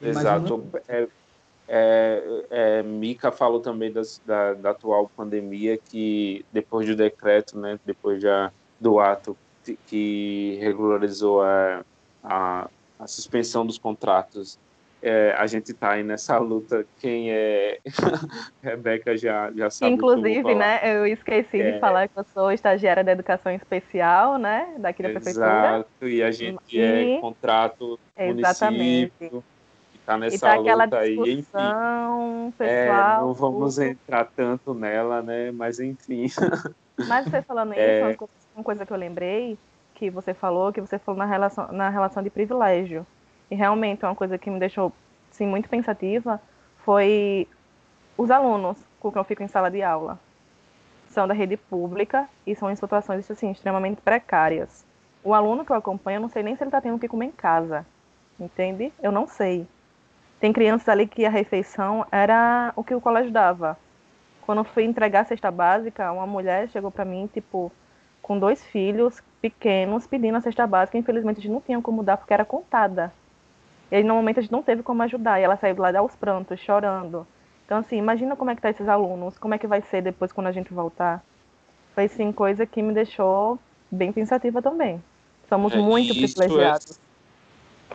[0.01, 0.09] assim.
[0.09, 0.65] Exato.
[0.89, 1.07] É,
[1.69, 7.79] é, é, Mika falou também das, da, da, atual pandemia, que depois do decreto, né,
[7.85, 8.51] depois já
[8.81, 9.37] do ato
[9.87, 11.85] que regularizou a,
[12.23, 14.59] a, a suspensão dos contratos
[15.03, 16.87] é, a gente está aí nessa luta.
[17.01, 17.81] Quem é.
[18.63, 19.93] Rebeca já, já sabe.
[19.93, 20.81] Inclusive, né?
[20.85, 21.73] Eu esqueci é...
[21.73, 24.75] de falar que eu sou estagiária da educação especial, né?
[24.79, 25.75] Daqui da Exato, prefeitura.
[25.75, 26.81] Exato, e a gente e...
[26.81, 29.13] é contrato Exatamente.
[29.19, 29.45] município.
[29.99, 31.43] Está nessa tá luta aí, enfim.
[31.45, 33.85] Pessoal, é, não vamos tudo.
[33.85, 35.51] entrar tanto nela, né?
[35.53, 36.27] Mas enfim.
[37.09, 38.13] Mas você falando é...
[38.13, 39.59] isso, uma coisa que eu lembrei,
[39.95, 43.07] que você falou, que você falou na relação, na relação de privilégio.
[43.51, 44.93] E realmente uma coisa que me deixou
[45.31, 46.41] sim, muito pensativa
[46.85, 47.47] foi
[48.17, 50.19] os alunos com quem eu fico em sala de aula.
[51.09, 54.85] São da rede pública e são em situações assim, extremamente precárias.
[55.23, 57.27] O aluno que eu acompanho, eu não sei nem se ele está tendo que comer
[57.27, 57.87] em casa.
[58.41, 58.93] Entende?
[59.03, 59.67] Eu não sei.
[60.41, 63.79] Tem crianças ali que a refeição era o que o colégio dava.
[64.41, 67.71] Quando eu fui entregar a cesta básica, uma mulher chegou para mim, tipo,
[68.23, 70.97] com dois filhos pequenos, pedindo a cesta básica.
[70.97, 73.13] Infelizmente, a gente não tinha como dar porque era contada.
[73.91, 75.41] E aí, no momento, a gente não teve como ajudar.
[75.41, 77.27] E ela saiu lá aos prantos, chorando.
[77.67, 80.33] Então, assim, imagina como é que tá esses alunos, como é que vai ser depois
[80.33, 81.23] quando a gente voltar.
[81.95, 83.59] Foi, sim, coisa que me deixou
[83.91, 85.03] bem pensativa também.
[85.49, 86.99] Somos é, muito é privilegiados.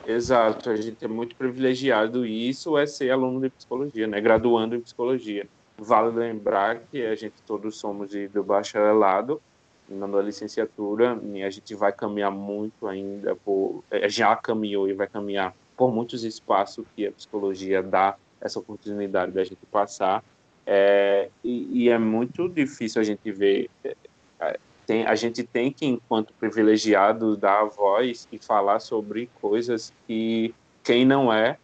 [0.06, 0.12] É...
[0.12, 4.22] Exato, a gente é muito privilegiado e isso é ser aluno de psicologia, né?
[4.22, 5.48] Graduando em psicologia.
[5.78, 9.42] Vale lembrar que a gente todos somos de, do bacharelado,
[9.90, 15.08] na licenciatura, e a gente vai caminhar muito ainda, por, é, já caminhou e vai
[15.08, 20.24] caminhar por muitos espaços que a psicologia dá essa oportunidade da gente passar.
[20.66, 23.70] É, e, e, é muito difícil a gente ver.
[23.84, 29.94] É, tem, a gente tem que, enquanto privilegiado, dar a voz e falar sobre coisas
[30.06, 31.58] que quem não é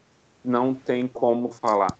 [0.43, 1.95] não tem como falar.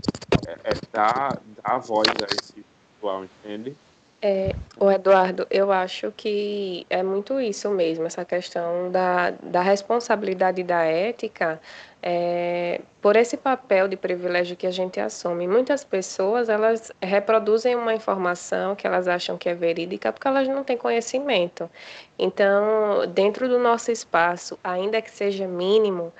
[0.48, 2.64] É, é dar, dar a voz a esse
[2.96, 3.76] pessoal, entende?
[4.22, 10.64] É, o Eduardo, eu acho que é muito isso mesmo, essa questão da, da responsabilidade
[10.64, 11.62] da ética
[12.02, 15.48] é, por esse papel de privilégio que a gente assume.
[15.48, 20.64] Muitas pessoas, elas reproduzem uma informação que elas acham que é verídica porque elas não
[20.64, 21.70] têm conhecimento.
[22.18, 26.12] Então, dentro do nosso espaço, ainda que seja mínimo,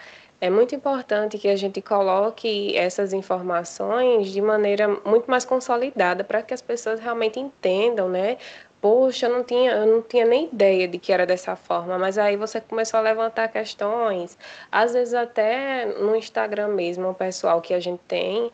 [0.44, 6.42] é muito importante que a gente coloque essas informações de maneira muito mais consolidada para
[6.42, 8.38] que as pessoas realmente entendam, né?
[8.82, 12.18] Poxa, eu não tinha, eu não tinha nem ideia de que era dessa forma, mas
[12.18, 14.38] aí você começou a levantar questões,
[14.70, 18.52] às vezes até no Instagram mesmo, o pessoal que a gente tem,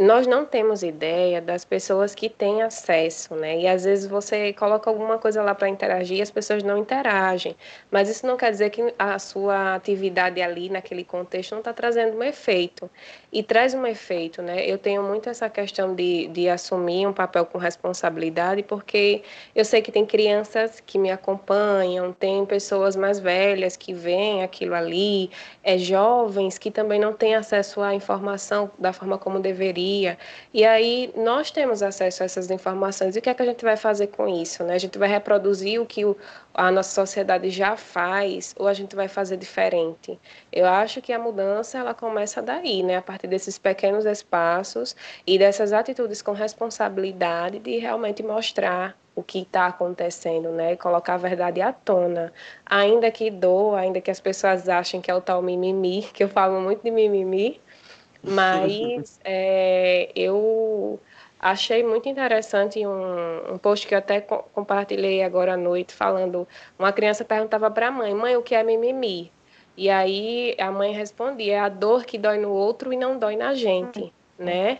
[0.00, 3.60] nós não temos ideia das pessoas que têm acesso, né?
[3.60, 7.56] E às vezes você coloca alguma coisa lá para interagir e as pessoas não interagem.
[7.90, 12.16] Mas isso não quer dizer que a sua atividade ali naquele contexto não está trazendo
[12.16, 12.88] um efeito.
[13.32, 14.66] E traz um efeito, né?
[14.66, 19.22] Eu tenho muito essa questão de, de assumir um papel com responsabilidade, porque
[19.54, 24.74] eu sei que tem crianças que me acompanham, tem pessoas mais velhas que veem aquilo
[24.74, 25.30] ali,
[25.64, 30.18] é jovens que também não têm acesso à informação da forma como deveria.
[30.52, 33.16] E aí nós temos acesso a essas informações.
[33.16, 34.62] E o que é que a gente vai fazer com isso?
[34.62, 34.74] Né?
[34.74, 36.14] A gente vai reproduzir o que o,
[36.54, 40.18] a nossa sociedade já faz ou a gente vai fazer diferente?
[40.52, 42.96] Eu acho que a mudança ela começa daí, né?
[42.96, 44.94] a partir desses pequenos espaços
[45.26, 50.74] e dessas atitudes com responsabilidade de realmente mostrar o que está acontecendo, né?
[50.76, 52.32] Colocar a verdade à tona.
[52.64, 56.28] Ainda que doa, ainda que as pessoas achem que é o tal mimimi, que eu
[56.28, 57.60] falo muito de mimimi,
[58.22, 60.98] mas é, eu
[61.42, 66.46] achei muito interessante um, um post que eu até co compartilhei agora à noite, falando:
[66.78, 69.32] uma criança perguntava para a mãe, mãe, o que é mimimi?
[69.76, 73.36] E aí a mãe respondia: é a dor que dói no outro e não dói
[73.36, 74.78] na gente, né?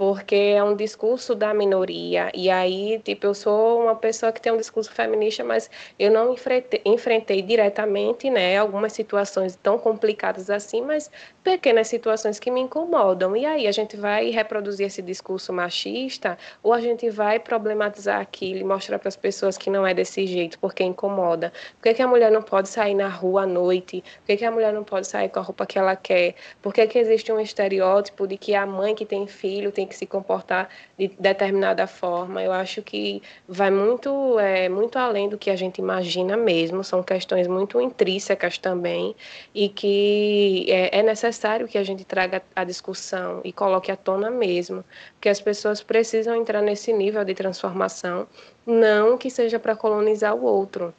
[0.00, 2.32] porque é um discurso da minoria.
[2.34, 6.32] E aí, tipo, eu sou uma pessoa que tem um discurso feminista, mas eu não
[6.32, 11.10] enfrentei, enfrentei diretamente, né, algumas situações tão complicadas assim, mas
[11.42, 13.36] pequenas situações que me incomodam.
[13.36, 18.60] E aí, a gente vai reproduzir esse discurso machista ou a gente vai problematizar aquilo
[18.60, 21.52] e mostrar para as pessoas que não é desse jeito, porque incomoda.
[21.76, 24.02] Por que, que a mulher não pode sair na rua à noite?
[24.20, 26.34] Por que, que a mulher não pode sair com a roupa que ela quer?
[26.60, 29.96] Por que, que existe um estereótipo de que a mãe que tem filho tem que
[29.96, 32.42] se comportar de determinada forma.
[32.42, 37.02] Eu acho que vai muito, é, muito além do que a gente imagina mesmo, são
[37.02, 39.16] questões muito intrínsecas também,
[39.54, 41.29] e que é, é necessário
[41.68, 46.34] que a gente traga a discussão e coloque à tona mesmo, porque as pessoas precisam
[46.36, 48.26] entrar nesse nível de transformação,
[48.66, 50.94] não que seja para colonizar o outro,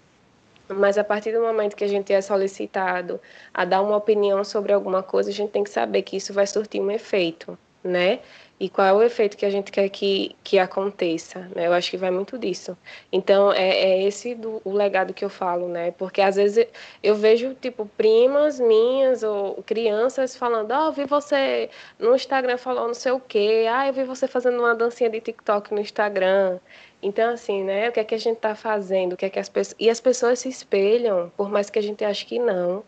[0.70, 3.20] Mas a partir do momento que a gente é solicitado
[3.54, 6.48] a dar uma opinião sobre alguma coisa, a gente tem que saber que isso vai
[6.48, 8.20] surtir um efeito, né?
[8.62, 11.66] E qual é o efeito que a gente quer que, que aconteça, né?
[11.66, 12.78] Eu acho que vai muito disso.
[13.12, 15.90] Então, é, é esse do, o legado que eu falo, né?
[15.98, 16.68] Porque às vezes
[17.02, 22.90] eu vejo, tipo, primas minhas ou crianças falando, ah, eu vi você no Instagram falando
[22.90, 26.60] não sei o quê, ah, eu vi você fazendo uma dancinha de TikTok no Instagram.
[27.02, 27.90] Então, assim, né?
[27.90, 29.14] O que é que a gente está fazendo?
[29.14, 29.76] O que é que as pessoas...
[29.80, 32.84] E as pessoas se espelham, por mais que a gente ache que não.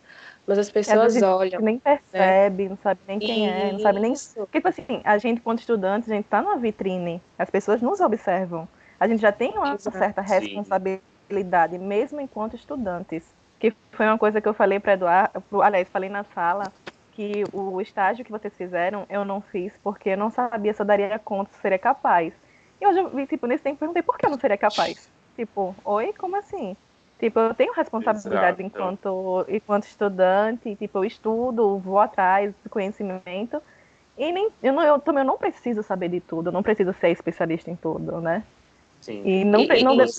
[0.46, 1.62] Mas as pessoas é, olham.
[1.62, 1.82] Nem né?
[1.84, 2.70] percebe, né?
[2.70, 3.56] não sabe nem quem Isso.
[3.56, 4.14] é, não sabe nem.
[4.36, 8.02] Porque, tipo assim, a gente, quando estudante, a gente tá numa vitrine, as pessoas nos
[8.02, 8.68] observam.
[9.00, 9.98] A gente já tem uma Exato.
[9.98, 11.86] certa responsabilidade, Sim.
[11.86, 13.24] mesmo enquanto estudantes.
[13.60, 16.72] Que foi uma coisa que eu falei para Eduardo, aliás, falei na sala,
[17.14, 20.86] que o estágio que vocês fizeram, eu não fiz porque eu não sabia se eu
[20.86, 22.34] daria conta, se seria capaz.
[22.82, 25.10] E hoje tipo, nesse tempo, perguntei por que eu não seria capaz.
[25.36, 26.76] Tipo, oi, como assim?
[27.24, 33.62] Tipo, eu tenho responsabilidade enquanto, enquanto estudante, tipo, eu estudo, vou atrás do conhecimento.
[34.18, 37.12] E nem, eu, não, eu também não preciso saber de tudo, eu não preciso ser
[37.12, 38.44] especialista em tudo, né?
[39.00, 39.24] Sim.
[39.26, 40.12] E não, e, não deve,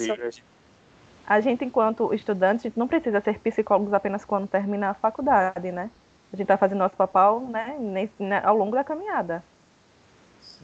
[1.27, 5.71] a gente, enquanto estudante, a gente não precisa ser psicólogos apenas quando termina a faculdade,
[5.71, 5.91] né?
[6.33, 9.45] A gente está fazendo nosso papel né, ao longo da caminhada.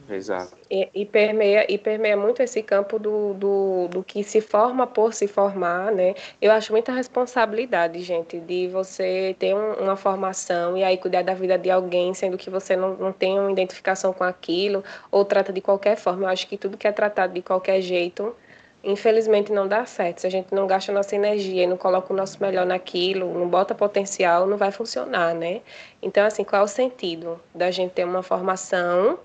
[0.09, 0.57] Exato.
[0.69, 5.13] E, e, permeia, e permeia muito esse campo do, do, do que se forma por
[5.13, 6.15] se formar, né?
[6.41, 11.33] Eu acho muita responsabilidade, gente, de você ter um, uma formação e aí cuidar da
[11.33, 15.53] vida de alguém, sendo que você não, não tem uma identificação com aquilo, ou trata
[15.53, 16.23] de qualquer forma.
[16.23, 18.35] Eu acho que tudo que é tratado de qualquer jeito,
[18.83, 20.21] infelizmente não dá certo.
[20.21, 23.47] Se a gente não gasta nossa energia e não coloca o nosso melhor naquilo, não
[23.47, 25.61] bota potencial, não vai funcionar, né?
[26.01, 29.19] Então, assim, qual é o sentido da gente ter uma formação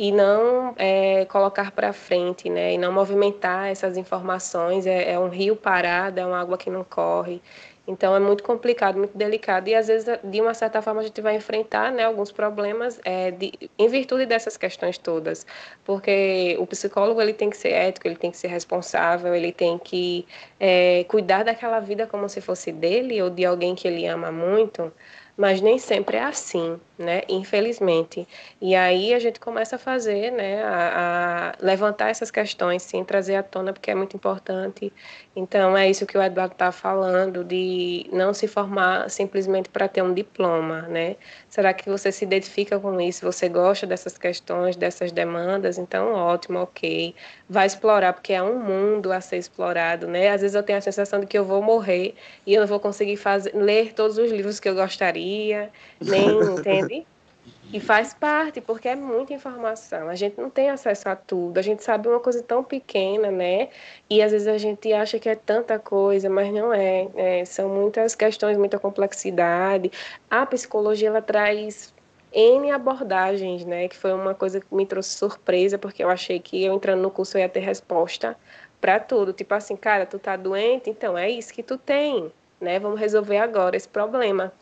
[0.00, 2.72] e não é, colocar para frente, né?
[2.72, 4.86] E não movimentar essas informações.
[4.86, 7.42] É, é, um rio parado, é uma água que não corre.
[7.86, 11.20] Então é muito complicado, muito delicado e às vezes de uma certa forma a gente
[11.20, 15.44] vai enfrentar, né, alguns problemas é, de, em virtude dessas questões todas,
[15.84, 19.76] porque o psicólogo ele tem que ser ético, ele tem que ser responsável, ele tem
[19.78, 20.26] que
[20.58, 24.92] é, cuidar daquela vida como se fosse dele ou de alguém que ele ama muito
[25.40, 27.22] mas nem sempre é assim, né?
[27.28, 28.26] Infelizmente.
[28.60, 30.62] E aí a gente começa a fazer, né?
[30.62, 34.92] A, a levantar essas questões, sim, trazer à tona, porque é muito importante.
[35.34, 40.02] Então é isso que o Eduardo está falando, de não se formar simplesmente para ter
[40.02, 41.16] um diploma, né?
[41.48, 43.24] Será que você se identifica com isso?
[43.24, 45.78] Você gosta dessas questões, dessas demandas?
[45.78, 47.14] Então, ótimo, ok.
[47.48, 50.30] Vai explorar, porque é um mundo a ser explorado, né?
[50.30, 52.14] Às vezes eu tenho a sensação de que eu vou morrer
[52.46, 56.89] e eu não vou conseguir fazer, ler todos os livros que eu gostaria, nem, entende?
[57.72, 60.08] E faz parte, porque é muita informação.
[60.08, 61.56] A gente não tem acesso a tudo.
[61.58, 63.68] A gente sabe uma coisa tão pequena, né?
[64.08, 67.08] E às vezes a gente acha que é tanta coisa, mas não é.
[67.14, 69.92] é são muitas questões, muita complexidade.
[70.28, 71.94] A psicologia ela traz
[72.32, 73.86] N abordagens, né?
[73.86, 77.10] Que foi uma coisa que me trouxe surpresa, porque eu achei que eu entrando no
[77.10, 78.36] curso eu ia ter resposta
[78.80, 79.32] para tudo.
[79.32, 82.80] Tipo assim, cara, tu tá doente, então é isso que tu tem, né?
[82.80, 84.52] Vamos resolver agora esse problema.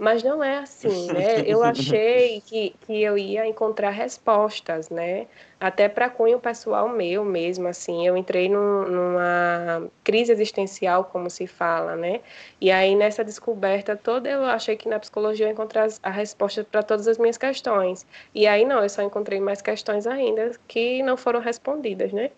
[0.00, 1.42] Mas não é assim, né?
[1.44, 5.26] Eu achei que, que eu ia encontrar respostas, né?
[5.58, 8.06] Até para cunho pessoal meu mesmo, assim.
[8.06, 12.20] Eu entrei num, numa crise existencial, como se fala, né?
[12.60, 16.62] E aí, nessa descoberta toda, eu achei que na psicologia eu ia encontrar a resposta
[16.62, 18.06] para todas as minhas questões.
[18.32, 22.30] E aí, não, eu só encontrei mais questões ainda que não foram respondidas, né?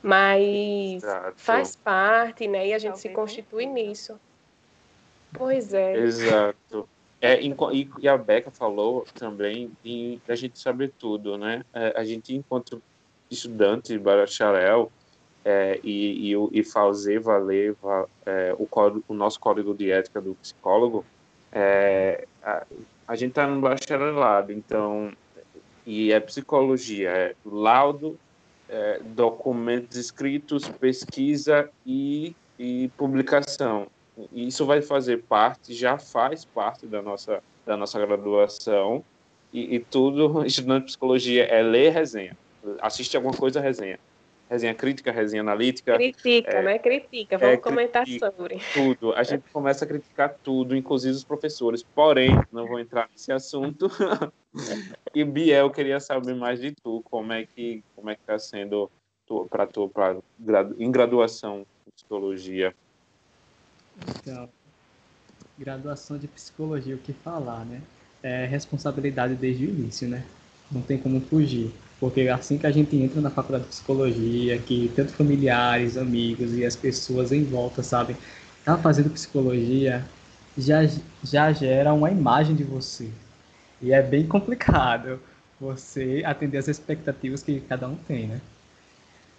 [0.00, 1.32] Mas Exato.
[1.36, 2.68] faz parte, né?
[2.68, 4.20] E a gente Talvez se constitui nisso.
[5.32, 5.96] Pois é.
[5.96, 6.88] Exato.
[7.20, 7.54] É, e,
[7.98, 11.64] e a Beca falou também em a gente saber tudo, né?
[11.72, 12.82] É, a gente, enquanto
[13.30, 14.90] estudante, bacharel,
[15.44, 17.74] é, e, e, e fazer valer
[18.24, 21.04] é, o, código, o nosso código de ética do psicólogo,
[21.52, 22.66] é, a,
[23.08, 25.12] a, gente está no bacharelado, então,
[25.86, 28.18] e é psicologia, é laudo,
[28.68, 33.86] é, documentos escritos, pesquisa e, e publicação
[34.32, 39.04] isso vai fazer parte, já faz parte da nossa, da nossa graduação,
[39.52, 42.36] e, e tudo, estudante de psicologia, é ler resenha.
[42.80, 43.98] Assiste alguma coisa, resenha.
[44.48, 45.94] Resenha crítica, resenha analítica.
[45.94, 46.78] Critica, é, né?
[46.78, 48.60] Critica, vamos é, comentar critica sobre.
[48.72, 49.12] Tudo.
[49.14, 51.82] A gente começa a criticar tudo, inclusive os professores.
[51.82, 53.90] Porém, não vou entrar nesse assunto.
[55.12, 58.88] e Biel, queria saber mais de tu, como é que como é que está sendo
[59.50, 60.16] para tu, pra,
[60.78, 62.72] em graduação em psicologia
[64.08, 64.48] então,
[65.58, 67.80] graduação de psicologia, o que falar, né?
[68.22, 70.24] É responsabilidade desde o início, né?
[70.70, 71.72] Não tem como fugir.
[71.98, 76.64] Porque assim que a gente entra na faculdade de psicologia, que tanto familiares, amigos e
[76.64, 78.16] as pessoas em volta, sabem,
[78.64, 80.04] tá fazendo psicologia
[80.58, 80.80] já,
[81.22, 83.10] já gera uma imagem de você.
[83.80, 85.20] E é bem complicado
[85.60, 88.40] você atender as expectativas que cada um tem, né?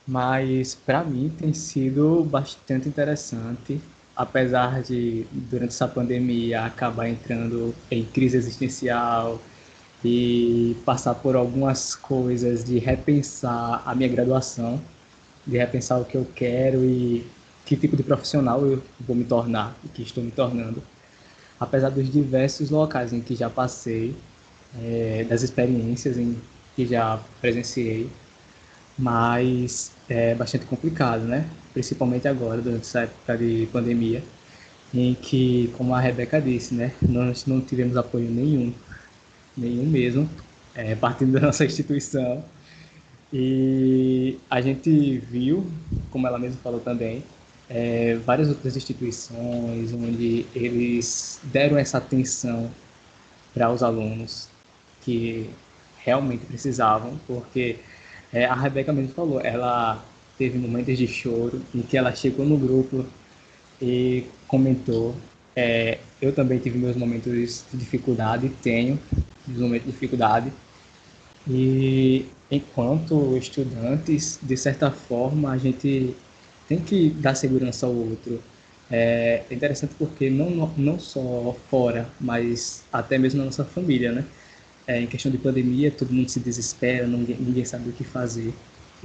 [0.07, 3.81] Mas para mim tem sido bastante interessante,
[4.17, 9.39] apesar de durante essa pandemia acabar entrando em crise existencial
[10.03, 14.81] e passar por algumas coisas de repensar a minha graduação,
[15.45, 17.25] de repensar o que eu quero e
[17.63, 20.81] que tipo de profissional eu vou me tornar e que estou me tornando.
[21.59, 24.15] Apesar dos diversos locais em que já passei,
[24.81, 26.37] é, das experiências em
[26.75, 28.09] que já presenciei,
[28.97, 31.47] mas é bastante complicado, né?
[31.73, 34.23] Principalmente agora, durante essa época de pandemia,
[34.93, 38.73] em que, como a Rebeca disse, né, nós não tivemos apoio nenhum,
[39.55, 40.29] nenhum mesmo,
[40.73, 42.43] é, partindo da nossa instituição.
[43.31, 45.69] E a gente viu,
[46.09, 47.23] como ela mesma falou também,
[47.69, 52.71] é, várias outras instituições onde eles deram essa atenção
[53.53, 54.47] para os alunos
[55.01, 55.49] que
[55.97, 57.79] realmente precisavam, porque
[58.31, 60.05] é, a Rebeca mesmo falou, ela
[60.37, 63.05] teve momentos de choro em que ela chegou no grupo
[63.81, 65.15] e comentou.
[65.55, 68.99] É, eu também tive meus momentos de dificuldade, tenho
[69.47, 70.53] meus momentos de dificuldade.
[71.47, 76.15] E enquanto estudantes, de certa forma, a gente
[76.67, 78.43] tem que dar segurança ao outro.
[78.89, 84.25] É interessante porque não, não só fora, mas até mesmo na nossa família, né?
[84.87, 88.53] É, em questão de pandemia, todo mundo se desespera, ninguém, ninguém sabe o que fazer.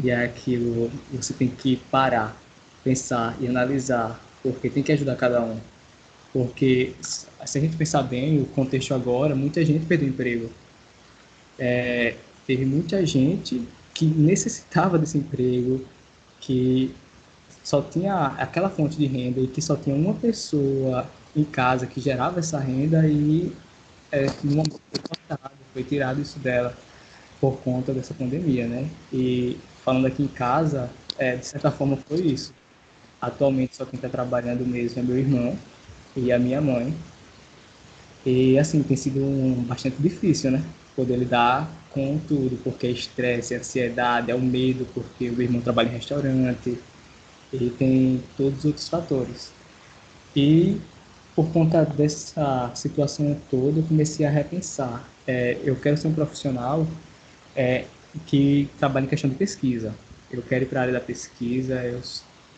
[0.02, 2.40] E é aquilo, você tem que parar,
[2.84, 5.58] pensar e analisar, porque tem que ajudar cada um.
[6.32, 10.50] Porque se a gente pensar bem, o contexto agora, muita gente perdeu emprego.
[11.58, 12.14] É,
[12.46, 15.84] teve muita gente que necessitava desse emprego,
[16.40, 16.94] que
[17.62, 22.00] só tinha aquela fonte de renda e que só tinha uma pessoa em casa que
[22.00, 23.52] gerava essa renda e
[24.10, 26.76] é, no momento cortado foi tirado isso dela
[27.40, 28.88] por conta dessa pandemia, né?
[29.12, 32.54] E falando aqui em casa, é, de certa forma foi isso.
[33.20, 35.58] Atualmente só quem está trabalhando mesmo é meu irmão
[36.16, 36.94] e a minha mãe.
[38.24, 40.62] E assim, tem sido um, bastante difícil, né?
[40.94, 45.42] Poder lidar com tudo, porque é estresse, é ansiedade, é o medo, porque o meu
[45.42, 46.78] irmão trabalha em restaurante
[47.52, 49.52] e tem todos os outros fatores.
[50.34, 50.80] E
[51.34, 56.86] por conta dessa situação toda, eu comecei a repensar é, eu quero ser um profissional
[57.54, 57.84] é,
[58.26, 59.94] que trabalhe em questão de pesquisa.
[60.30, 62.00] Eu quero ir para a área da pesquisa, eu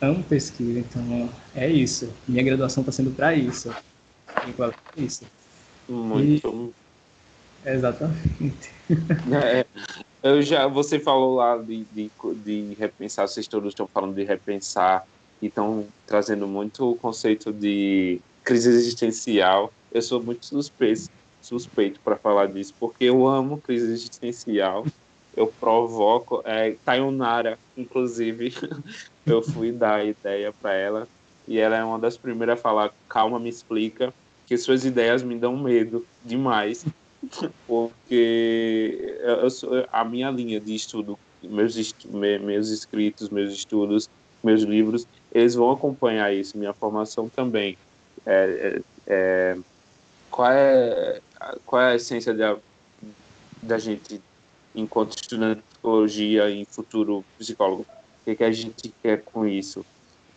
[0.01, 2.13] amo pesquisa, então é isso.
[2.27, 3.75] Minha graduação está sendo para isso.
[4.37, 5.25] É isso.
[5.89, 6.73] Muito.
[7.65, 7.71] E...
[7.71, 8.75] Exatamente.
[9.33, 9.65] É,
[10.23, 12.11] eu já, você falou lá de, de,
[12.45, 15.07] de repensar, vocês todos estão falando de repensar
[15.41, 19.73] e estão trazendo muito o conceito de crise existencial.
[19.91, 21.09] Eu sou muito suspeito
[21.45, 24.87] suspeito para falar disso, porque eu amo crise existencial.
[25.37, 26.43] Eu provoco.
[26.45, 28.55] É, Tayonara, inclusive,
[29.27, 31.09] eu fui dar a ideia para ela
[31.47, 34.13] e ela é uma das primeiras a falar: calma, me explica,
[34.47, 36.85] que suas ideias me dão medo demais,
[37.67, 41.77] porque eu sou, a minha linha de estudo, meus,
[42.41, 44.09] meus escritos, meus estudos,
[44.43, 47.77] meus livros, eles vão acompanhar isso, minha formação também.
[48.25, 49.59] É, é, é
[50.31, 51.21] qual é
[51.65, 52.57] qual é a essência da,
[53.63, 54.21] da gente,
[54.75, 57.83] enquanto estudante de psicologia e futuro psicólogo?
[57.83, 59.85] O que, é que a gente quer com isso?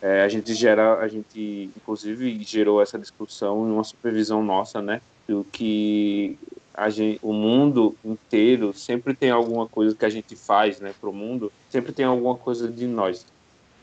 [0.00, 5.00] É, a gente gera, a gente inclusive gerou essa discussão em uma supervisão nossa, né?
[5.26, 6.38] Do que
[6.78, 11.10] a gente, o mundo inteiro sempre tem alguma coisa que a gente faz, né, para
[11.10, 13.26] o mundo, sempre tem alguma coisa de nós.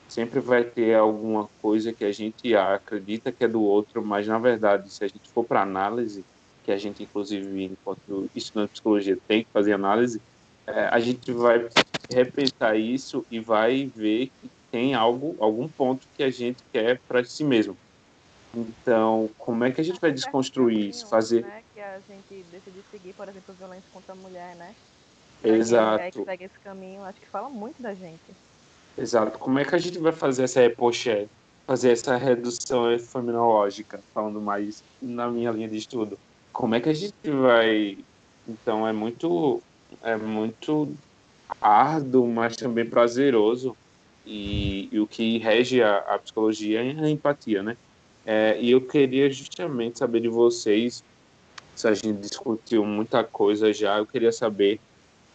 [0.07, 4.39] Sempre vai ter alguma coisa que a gente acredita que é do outro, mas na
[4.39, 6.24] verdade, se a gente for para análise,
[6.66, 10.20] que a gente, inclusive, enquanto estudante de psicologia, tem que fazer análise,
[10.66, 11.70] é, a gente vai
[12.11, 17.24] repensar isso e vai ver que tem algo, algum ponto que a gente quer para
[17.24, 17.78] si mesmo.
[18.55, 21.07] Então, como é que a gente vai desconstruir isso?
[21.07, 21.43] Fazer.
[21.43, 24.74] Né, que a gente decide seguir, por exemplo, violência contra a mulher, né?
[25.43, 26.01] Exato.
[26.01, 28.36] É que segue esse caminho, acho que fala muito da gente.
[28.97, 29.38] Exato.
[29.38, 31.28] Como é que a gente vai fazer essa repoche,
[31.68, 36.18] fazer essa redução fenomenológica, falando mais na minha linha de estudo?
[36.55, 37.97] Como é que a gente vai.
[38.47, 39.61] Então é muito.
[40.01, 40.95] É muito
[41.61, 43.75] árduo, mas também prazeroso.
[44.25, 47.77] E, e o que rege a, a, psicologia é a empatia, né?
[48.25, 51.03] É, e eu queria justamente saber de vocês,
[51.75, 54.79] se a gente discutiu muita coisa já, eu queria saber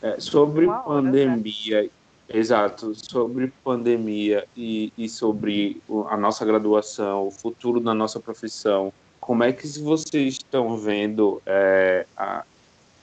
[0.02, 1.78] é, sobre Uma pandemia.
[1.78, 1.90] Hora,
[2.32, 9.44] Exato, sobre pandemia e, e sobre a nossa graduação, o futuro da nossa profissão, como
[9.44, 12.44] é que vocês estão vendo é, a,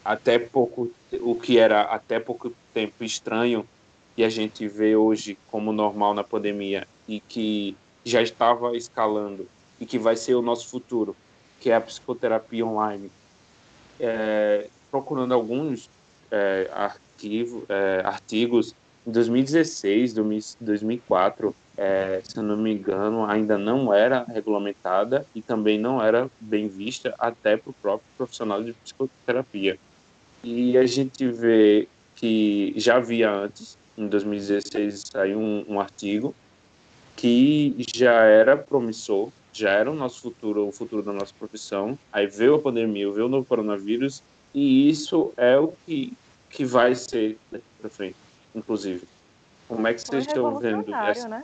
[0.03, 0.91] até pouco
[1.21, 3.67] o que era até pouco tempo estranho
[4.15, 9.47] e a gente vê hoje como normal na pandemia e que já estava escalando
[9.79, 11.15] e que vai ser o nosso futuro,
[11.59, 13.11] que é a psicoterapia online.
[13.99, 15.89] É, procurando alguns
[16.31, 16.69] é,
[17.69, 18.73] é, artigos
[19.07, 20.13] em 2016,
[20.59, 26.29] 2004, é, se eu não me engano, ainda não era regulamentada e também não era
[26.41, 29.79] bem vista até para o próprio profissional de psicoterapia.
[30.43, 36.35] E a gente vê que já havia antes, em 2016 saiu um, um artigo
[37.15, 41.97] que já era promissor, já era o nosso futuro, o futuro da nossa profissão.
[42.11, 44.21] Aí veio a pandemia, veio o novo coronavírus
[44.53, 46.13] e isso é o que,
[46.49, 48.26] que vai ser daqui para frente
[48.57, 49.07] inclusive.
[49.67, 51.43] Como é que vocês estão vendo essa, né?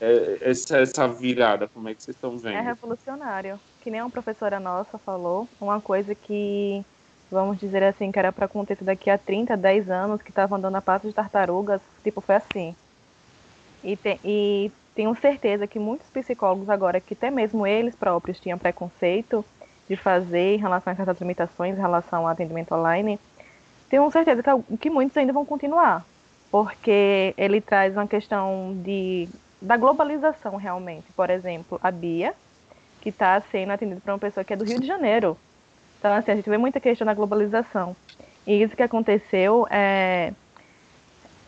[0.00, 1.68] É, essa, essa virada?
[1.68, 2.56] Como é que vocês estão vendo?
[2.56, 3.58] É revolucionário.
[3.80, 6.84] Que nem uma professora nossa falou, uma coisa que,
[7.30, 10.76] vamos dizer assim, que era para acontecer daqui a 30, 10 anos, que estava andando
[10.76, 12.74] a passo de tartarugas, tipo, foi assim.
[13.82, 18.58] E, tem, e tenho certeza que muitos psicólogos agora, que até mesmo eles próprios tinham
[18.58, 19.44] preconceito
[19.88, 23.20] de fazer em relação a essas limitações, em relação ao atendimento online,
[23.90, 26.04] tenho certeza que, que muitos ainda vão continuar
[26.54, 29.28] porque ele traz uma questão de,
[29.60, 31.04] da globalização realmente.
[31.16, 32.32] Por exemplo, a Bia,
[33.00, 35.36] que está sendo atendida por uma pessoa que é do Rio de Janeiro.
[35.98, 37.96] Então, assim, a gente vê muita questão da globalização.
[38.46, 40.32] E isso que aconteceu é,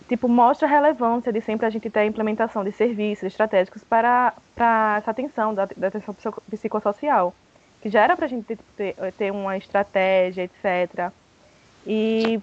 [0.09, 4.35] tipo, mostra a relevância de sempre a gente ter a implementação de serviços estratégicos para,
[4.57, 6.17] para essa atenção da, da atenção
[6.51, 7.33] psicossocial.
[7.81, 11.13] Que já era para a gente ter, ter uma estratégia, etc.
[11.87, 12.41] E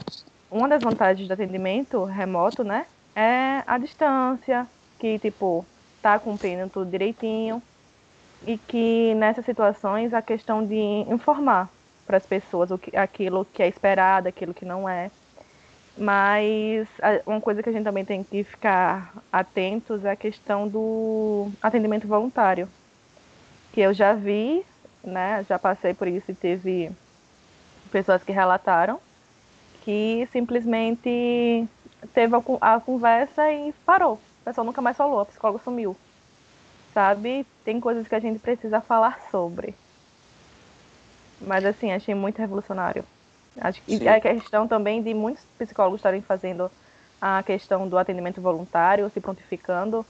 [0.54, 2.86] uma das vantagens do atendimento remoto, né,
[3.16, 4.68] é a distância,
[5.00, 5.66] que, tipo,
[6.02, 7.62] tá cumprindo tudo direitinho,
[8.46, 11.70] e que nessas situações a questão de informar
[12.06, 15.10] para as pessoas o que, aquilo que é esperado, aquilo que não é.
[15.98, 16.88] Mas
[17.26, 22.08] uma coisa que a gente também tem que ficar atentos é a questão do atendimento
[22.08, 22.68] voluntário,
[23.72, 24.66] que eu já vi,
[25.04, 26.92] né, já passei por isso e teve
[27.92, 29.00] pessoas que relataram
[29.84, 31.68] que simplesmente
[32.14, 34.14] teve a, conversa e parou.
[34.14, 35.96] O pessoal nunca mais falou, a psicóloga sumiu.
[36.94, 37.46] Sabe?
[37.66, 39.76] Tem coisas que a gente precisa falar sobre.
[41.42, 43.04] Mas assim, achei muito revolucionário.
[43.60, 46.72] Acho que e a questão também de muitos psicólogos estarem fazendo
[47.22, 50.06] a questão do atendimento voluntário, se prontificando,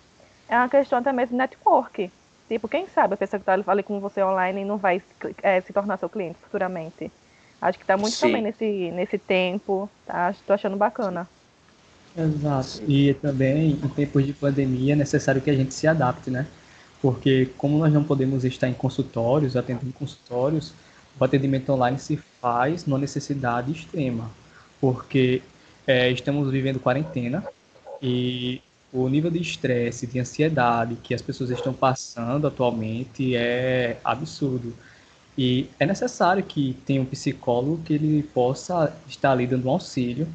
[0.47, 2.11] é uma questão até mesmo de network.
[2.47, 5.01] Tipo, quem sabe a pessoa que está ali com você online não vai
[5.41, 7.11] é, se tornar seu cliente futuramente.
[7.63, 8.27] Acho que está muito Sim.
[8.27, 9.89] também nesse, nesse tempo.
[10.05, 10.31] Tá?
[10.31, 11.25] Estou achando bacana.
[12.15, 12.83] Exato.
[12.85, 16.45] E também, em tempos de pandemia, é necessário que a gente se adapte, né?
[17.01, 20.73] Porque como nós não podemos estar em consultórios, atendendo consultórios,
[21.17, 24.29] o atendimento online se faz numa necessidade extrema.
[24.81, 25.41] Porque
[25.87, 27.45] é, estamos vivendo quarentena
[28.01, 28.61] e
[28.91, 34.75] o nível de estresse, de ansiedade que as pessoas estão passando atualmente é absurdo.
[35.37, 40.27] E é necessário que tenha um psicólogo que ele possa estar ali dando um auxílio,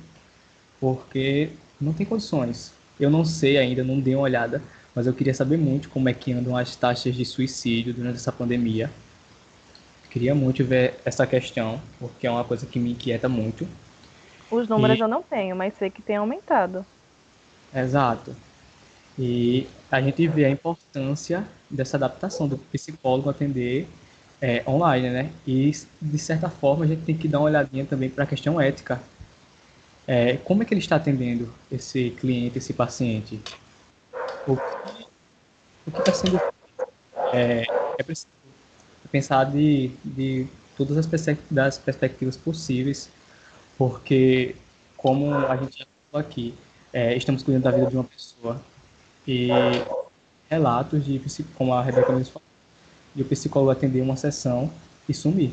[0.81, 2.73] porque não tem condições.
[2.99, 4.61] Eu não sei ainda, não dei uma olhada,
[4.95, 8.33] mas eu queria saber muito como é que andam as taxas de suicídio durante essa
[8.33, 8.91] pandemia.
[10.11, 13.69] Queria muito ver essa questão, porque é uma coisa que me inquieta muito.
[14.51, 15.01] Os números e...
[15.01, 16.85] eu não tenho, mas sei que tem aumentado.
[17.73, 18.35] Exato.
[19.17, 23.87] E a gente vê a importância dessa adaptação do psicólogo atender
[24.41, 25.31] é, online, né?
[25.47, 25.71] E,
[26.01, 29.01] de certa forma, a gente tem que dar uma olhadinha também para a questão ética.
[30.07, 33.41] É, como é que ele está atendendo esse cliente, esse paciente?
[34.47, 34.57] O
[35.91, 36.41] que está sendo...
[37.33, 37.65] É,
[37.99, 38.29] é preciso
[39.11, 41.07] pensar de, de todas as
[41.51, 43.11] das perspectivas possíveis,
[43.77, 44.55] porque,
[44.97, 46.55] como a gente já falou aqui,
[46.93, 48.61] é, estamos cuidando da vida de uma pessoa
[49.27, 49.49] e
[50.49, 51.21] relatos de,
[51.55, 52.48] como a Rebeca mesmo falou,
[53.19, 54.71] e o psicólogo atender uma sessão
[55.09, 55.51] e sumir.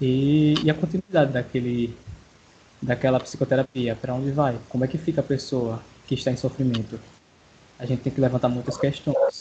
[0.00, 1.96] E, e a continuidade daquele,
[2.80, 4.58] daquela psicoterapia, para onde vai?
[4.68, 7.00] Como é que fica a pessoa que está em sofrimento?
[7.78, 9.37] A gente tem que levantar muitas questões.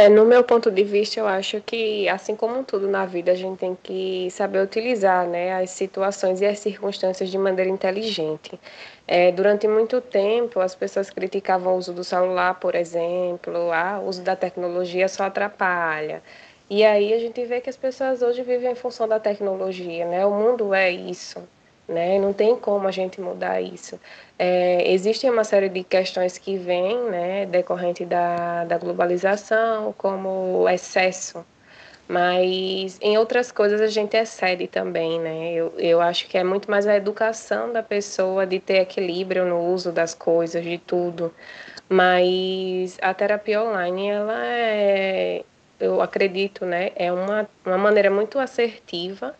[0.00, 3.34] É, no meu ponto de vista, eu acho que, assim como tudo na vida, a
[3.34, 8.60] gente tem que saber utilizar né, as situações e as circunstâncias de maneira inteligente.
[9.08, 14.06] É, durante muito tempo, as pessoas criticavam o uso do celular, por exemplo, ah, o
[14.08, 16.22] uso da tecnologia só atrapalha.
[16.70, 20.24] E aí a gente vê que as pessoas hoje vivem em função da tecnologia, né?
[20.24, 21.42] O mundo é isso.
[21.88, 22.18] Né?
[22.18, 23.98] Não tem como a gente mudar isso.
[24.38, 30.68] É, existem uma série de questões que vêm, né, decorrente da, da globalização, como o
[30.68, 31.44] excesso,
[32.08, 35.52] mas em outras coisas a gente excede também, né?
[35.52, 39.60] Eu, eu acho que é muito mais a educação da pessoa de ter equilíbrio no
[39.72, 41.32] uso das coisas, de tudo.
[41.88, 45.44] Mas a terapia online, ela é,
[45.80, 49.34] eu acredito, né, é uma, uma maneira muito assertiva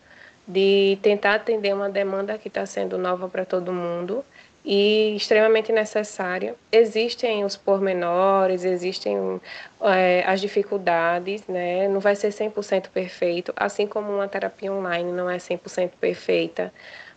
[0.49, 4.25] de tentar atender uma demanda que está sendo nova para todo mundo
[4.65, 6.55] e extremamente necessária.
[6.73, 9.41] Existem os pormenores, existem
[9.83, 11.87] é, as dificuldades, né?
[11.89, 16.73] Não vai ser 100% perfeito, assim como uma terapia online não é 100% perfeita,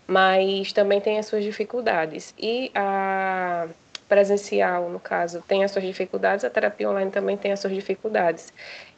[0.05, 2.33] mas também tem as suas dificuldades.
[2.37, 3.67] E a
[4.11, 8.51] presencial, no caso, tem as suas dificuldades, a terapia online também tem as suas dificuldades.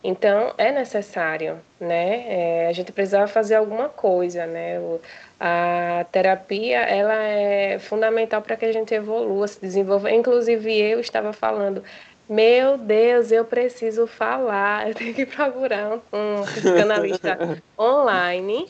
[0.03, 2.25] Então, é necessário, né?
[2.27, 4.79] É, a gente precisava fazer alguma coisa, né?
[4.79, 4.99] O,
[5.39, 10.09] a terapia, ela é fundamental para que a gente evolua, se desenvolva.
[10.09, 11.83] Inclusive, eu estava falando,
[12.27, 18.67] meu Deus, eu preciso falar, eu tenho que procurar um, um psicanalista online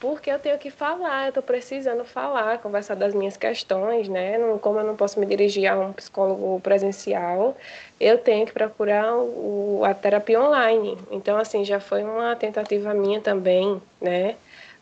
[0.00, 4.38] porque eu tenho que falar, eu estou precisando falar, conversar das minhas questões, né?
[4.38, 7.56] Não, como eu não posso me dirigir a um psicólogo presencial,
[7.98, 10.98] eu tenho que procurar o, a terapia online.
[11.10, 14.36] Então, assim, já foi uma tentativa minha também, né?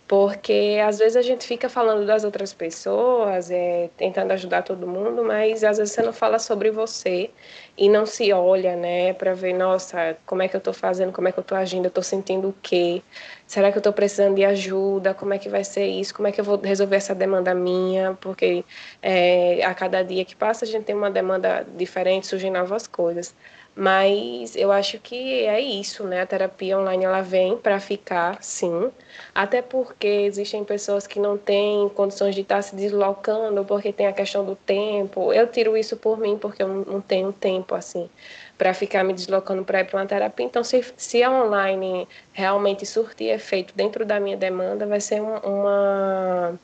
[0.07, 5.25] Porque às vezes a gente fica falando das outras pessoas, é, tentando ajudar todo mundo,
[5.25, 7.31] mas às vezes você não fala sobre você
[7.77, 11.29] e não se olha, né, para ver, nossa, como é que eu estou fazendo, como
[11.29, 13.03] é que eu estou agindo, eu estou sentindo o quê?
[13.47, 15.15] Será que eu estou precisando de ajuda?
[15.15, 16.15] Como é que vai ser isso?
[16.15, 18.15] Como é que eu vou resolver essa demanda minha?
[18.21, 18.63] Porque
[19.03, 23.35] é, a cada dia que passa a gente tem uma demanda diferente, surgem novas coisas.
[23.77, 26.23] Mas eu acho que é isso, né?
[26.23, 28.93] A terapia online ela vem para ficar, sim.
[29.35, 34.13] Até porque existem pessoas que não têm condições de estar se deslocando, porque tem a
[34.13, 35.33] questão do tempo.
[35.33, 38.09] Eu tiro isso por mim, porque eu não tenho tempo assim
[38.57, 40.47] para ficar me deslocando para ir para uma terapia.
[40.47, 45.37] Então, se, se a online realmente surtir efeito dentro da minha demanda, vai ser um,
[45.39, 46.61] uma,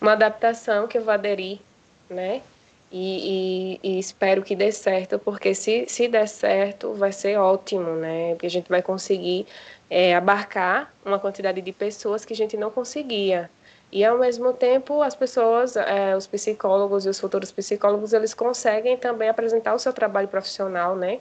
[0.00, 1.60] uma adaptação que eu vou aderir,
[2.08, 2.42] né?
[2.96, 7.96] E, e, e, espero que dê certo, porque se, se der certo, vai ser ótimo,
[7.96, 8.34] né?
[8.34, 9.48] Porque a gente vai conseguir
[9.90, 13.50] é, abarcar uma quantidade de pessoas que a gente não conseguia.
[13.90, 18.96] E, ao mesmo tempo, as pessoas, é, os psicólogos e os futuros psicólogos, eles conseguem
[18.96, 21.18] também apresentar o seu trabalho profissional, né?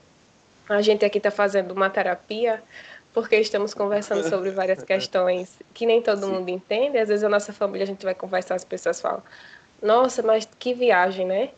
[0.70, 2.62] A gente aqui está fazendo uma terapia
[3.16, 6.34] porque estamos conversando sobre várias questões que nem todo Sim.
[6.34, 7.00] mundo entende.
[7.00, 9.24] Às vezes a nossa família a gente vai conversar, as pessoas falam:
[9.82, 11.50] Nossa, mas que viagem, né?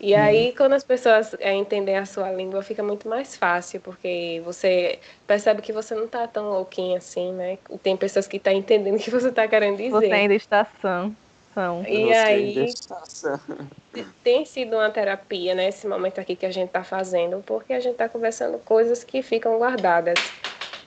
[0.00, 0.20] E uhum.
[0.20, 4.98] aí, quando as pessoas é, entendem a sua língua, fica muito mais fácil, porque você
[5.26, 7.58] percebe que você não está tão louquinho assim, né?
[7.82, 9.90] Tem pessoas que estão tá entendendo o que você está querendo dizer.
[9.90, 11.12] Você ainda está sã.
[11.52, 11.84] são.
[11.86, 12.74] E você aí,
[14.22, 15.68] tem sido uma terapia, né?
[15.68, 19.22] Esse momento aqui que a gente está fazendo, porque a gente está conversando coisas que
[19.22, 20.18] ficam guardadas.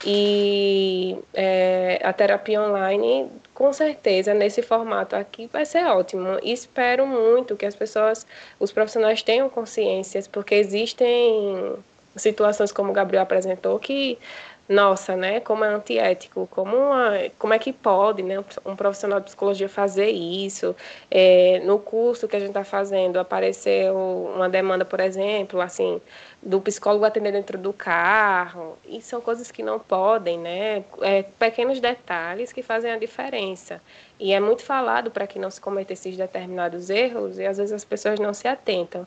[0.04, 6.38] E é, a terapia online, com certeza, nesse formato aqui, vai ser ótimo.
[6.42, 8.26] Espero muito que as pessoas,
[8.58, 11.76] os profissionais tenham consciências, porque existem
[12.16, 14.18] situações como o Gabriel apresentou que
[14.68, 19.26] nossa, né, como é antiético, como, uma, como é que pode, né, um profissional de
[19.26, 20.74] psicologia fazer isso,
[21.10, 23.94] é, no curso que a gente está fazendo, apareceu
[24.34, 26.00] uma demanda, por exemplo, assim,
[26.44, 31.80] do psicólogo atender dentro do carro, e são coisas que não podem, né, é, pequenos
[31.80, 33.80] detalhes que fazem a diferença,
[34.20, 37.72] e é muito falado para que não se cometa esses determinados erros, e às vezes
[37.72, 39.06] as pessoas não se atentam,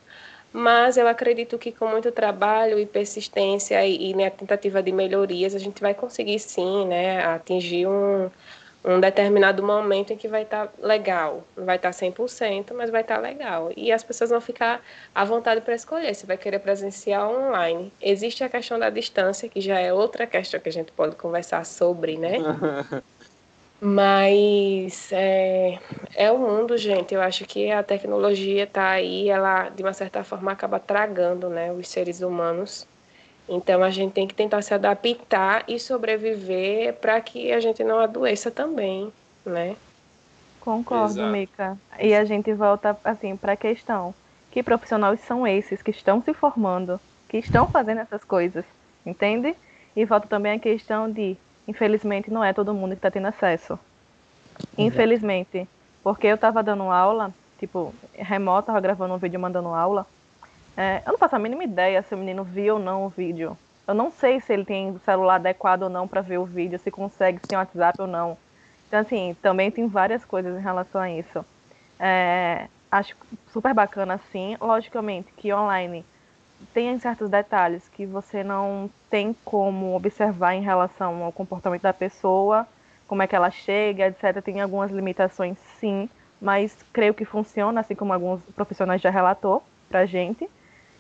[0.51, 5.53] mas eu acredito que com muito trabalho e persistência e, e né, tentativa de melhorias,
[5.53, 8.31] a gente vai conseguir sim, né, atingir um,
[8.88, 11.43] um determinado momento em que vai estar tá legal.
[11.55, 13.69] Não vai estar tá 100%, mas vai estar tá legal.
[13.75, 14.81] E as pessoas vão ficar
[15.13, 17.91] à vontade para escolher se vai querer presencial ou online.
[18.01, 21.65] Existe a questão da distância, que já é outra questão que a gente pode conversar
[21.65, 22.38] sobre, né?
[23.79, 25.77] Mas é,
[26.15, 27.13] é o mundo, gente.
[27.13, 31.71] Eu acho que a tecnologia está aí, ela de uma certa forma acaba tragando, né,
[31.71, 32.88] os seres humanos.
[33.50, 38.00] Então a gente tem que tentar se adaptar e sobreviver para que a gente não
[38.00, 39.12] adoeça também,
[39.45, 39.78] né?
[40.60, 41.32] Concordo, Exato.
[41.32, 41.78] Mica.
[42.00, 44.14] E a gente volta assim para a questão:
[44.52, 48.66] que profissionais são esses que estão se formando, que estão fazendo essas coisas,
[49.06, 49.56] entende?
[49.95, 51.38] E volta também a questão de
[51.68, 53.80] infelizmente não é todo mundo que está tendo acesso.
[54.78, 55.68] Infelizmente.
[56.04, 60.06] Porque eu estava dando aula, tipo, remoto, estava gravando um vídeo mandando aula.
[60.78, 63.57] É, eu não faço a mínima ideia se o menino viu ou não o vídeo.
[63.88, 66.91] Eu não sei se ele tem celular adequado ou não para ver o vídeo, se
[66.91, 68.38] consegue, se tem WhatsApp ou não.
[68.88, 71.43] Então, assim, também tem várias coisas em relação a isso.
[71.99, 73.15] É, acho
[73.51, 74.55] super bacana assim.
[74.61, 76.05] Logicamente que online
[76.73, 82.67] tem certos detalhes que você não tem como observar em relação ao comportamento da pessoa,
[83.07, 84.41] como é que ela chega, etc.
[84.43, 86.09] Tem algumas limitações, sim,
[86.39, 90.49] mas creio que funciona, assim como alguns profissionais já relatou pra gente.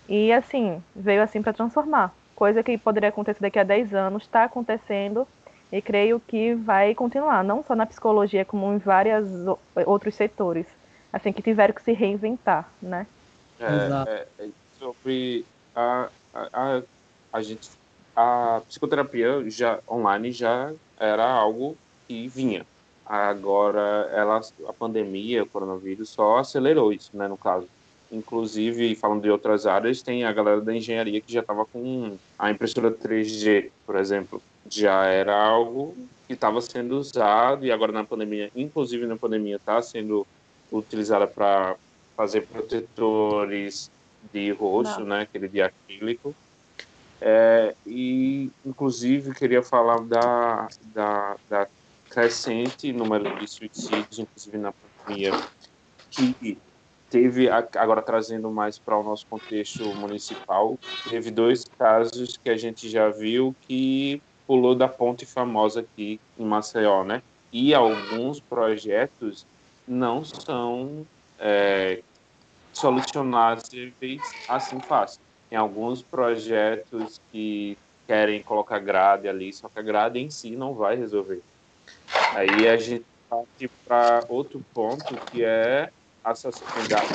[0.07, 2.13] E assim, veio assim para transformar.
[2.35, 5.27] Coisa que poderia acontecer daqui a 10 anos, está acontecendo
[5.71, 9.27] e creio que vai continuar, não só na psicologia, como em vários
[9.85, 10.65] outros setores,
[11.11, 13.05] assim, que tiveram que se reinventar, né?
[13.59, 14.49] É, é, é
[14.79, 15.45] sobre
[15.75, 16.81] a, a, a,
[17.33, 17.69] a gente,
[18.15, 21.75] a psicoterapia já online já era algo
[22.07, 22.65] que vinha.
[23.05, 27.67] Agora, ela, a pandemia, o coronavírus, só acelerou isso, né, no caso.
[28.11, 32.49] Inclusive, falando de outras áreas, tem a galera da engenharia que já estava com a
[32.49, 34.41] impressora 3G, por exemplo.
[34.69, 35.95] Já era algo
[36.25, 40.25] que estava sendo usado e agora na pandemia, inclusive na pandemia, está sendo
[40.71, 41.75] utilizada para
[42.15, 43.91] fazer protetores
[44.33, 45.07] de rosto, Não.
[45.07, 46.35] né, aquele de acrílico.
[47.19, 51.67] É, e, inclusive, queria falar da, da, da
[52.09, 55.31] crescente número de suicídios, inclusive na pandemia,
[56.11, 56.57] que
[57.09, 60.77] teve, agora trazendo mais para o nosso contexto municipal,
[61.09, 66.45] teve dois casos que a gente já viu que pulou da ponte famosa aqui em
[66.45, 67.21] Maceió, né?
[67.51, 69.45] E alguns projetos
[69.87, 71.05] não são
[71.39, 72.01] é,
[72.73, 75.19] solucionáveis assim fácil.
[75.49, 80.73] Tem alguns projetos que querem colocar grade ali, só que a grade em si não
[80.73, 81.41] vai resolver.
[82.35, 85.89] Aí a gente parte para outro ponto que é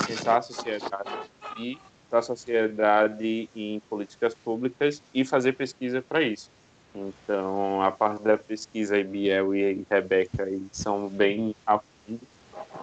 [0.06, 1.02] pensar a sociedade
[1.58, 1.78] e
[2.10, 6.50] a sociedade em políticas públicas e fazer pesquisa para isso.
[6.94, 12.20] Então, a parte da pesquisa, a Biel e a Rebeca são bem a fundo,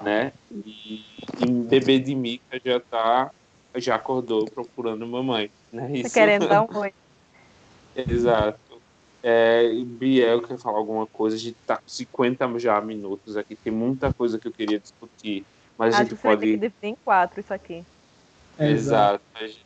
[0.01, 0.33] né?
[0.51, 1.03] E,
[1.45, 3.31] e bebê de Mica já tá,
[3.75, 5.91] já acordou procurando mamãe, né?
[5.93, 6.13] Isso...
[6.13, 6.91] querendo dar um oi.
[7.95, 8.81] Exato.
[9.21, 13.71] É, Biel quer falar alguma coisa, a gente tá com 50 já minutos aqui, tem
[13.71, 15.45] muita coisa que eu queria discutir
[15.79, 16.57] mas Acho a gente que pode.
[16.57, 17.85] Ter que em quatro isso aqui.
[18.57, 19.23] É, exato.
[19.33, 19.65] A gente,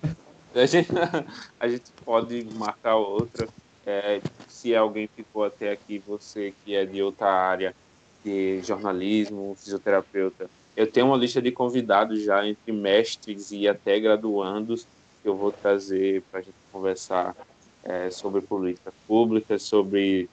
[0.54, 0.90] a, gente,
[1.60, 3.50] a gente pode marcar outra.
[3.84, 7.76] É, se alguém ficou até aqui, você que é de outra área,
[8.24, 10.48] de jornalismo, fisioterapeuta,
[10.78, 14.88] eu tenho uma lista de convidados já entre mestres e até graduandos
[15.22, 17.36] que eu vou trazer para a gente conversar
[17.84, 20.30] é, sobre políticas públicas, sobre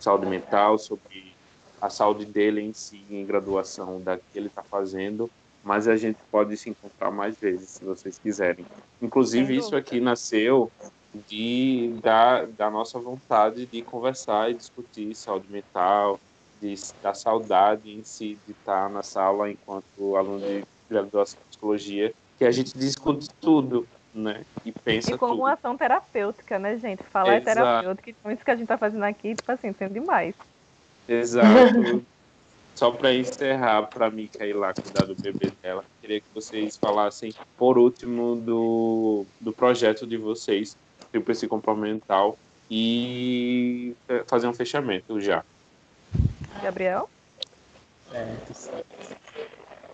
[0.00, 1.33] saúde mental, sobre
[1.84, 5.30] a saúde dele em si, em graduação, da que ele está fazendo,
[5.62, 8.64] mas a gente pode se encontrar mais vezes, se vocês quiserem.
[9.02, 10.72] Inclusive, isso aqui nasceu
[11.28, 16.18] de, da, da nossa vontade de conversar e discutir saúde mental,
[16.58, 22.14] de, da saudade em si de estar na sala enquanto aluno de graduação em psicologia,
[22.38, 24.42] que a gente discute tudo, né?
[24.64, 25.42] E pensa E como tudo.
[25.42, 27.02] uma ação terapêutica, né, gente?
[27.02, 27.50] Falar Exato.
[27.50, 30.34] é terapêutico, então isso que a gente está fazendo aqui, tipo assim, sendo demais.
[31.08, 32.04] Exato.
[32.74, 37.32] Só para encerrar, para mim cair lá cuidar do bebê dela, queria que vocês falassem,
[37.56, 40.76] por último, do, do projeto de vocês,
[41.12, 42.36] Tríplice Comportamental,
[42.68, 43.94] e
[44.26, 45.44] fazer um fechamento já.
[46.60, 47.08] Gabriel?
[48.10, 48.84] Certo.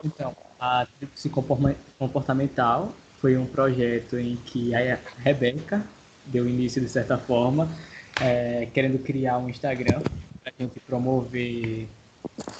[0.03, 1.31] Então, a Tríplice
[1.99, 5.85] Comportamental foi um projeto em que a Rebeca
[6.25, 7.69] deu início, de certa forma,
[8.19, 10.01] é, querendo criar um Instagram
[10.45, 11.89] a gente promover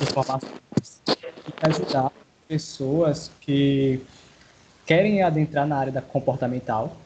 [0.01, 2.13] informações e ajudar
[2.47, 4.05] pessoas que
[4.87, 6.97] querem adentrar na área da comportamental,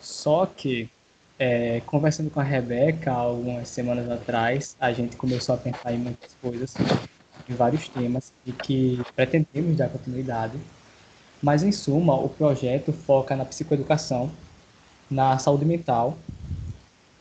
[0.00, 0.90] só que
[1.38, 6.34] é, conversando com a Rebeca algumas semanas atrás, a gente começou a pensar em muitas
[6.42, 6.74] coisas,
[7.48, 10.58] em vários temas, e que pretendemos dar continuidade.
[11.40, 14.30] Mas, em suma, o projeto foca na psicoeducação,
[15.08, 16.18] na saúde mental,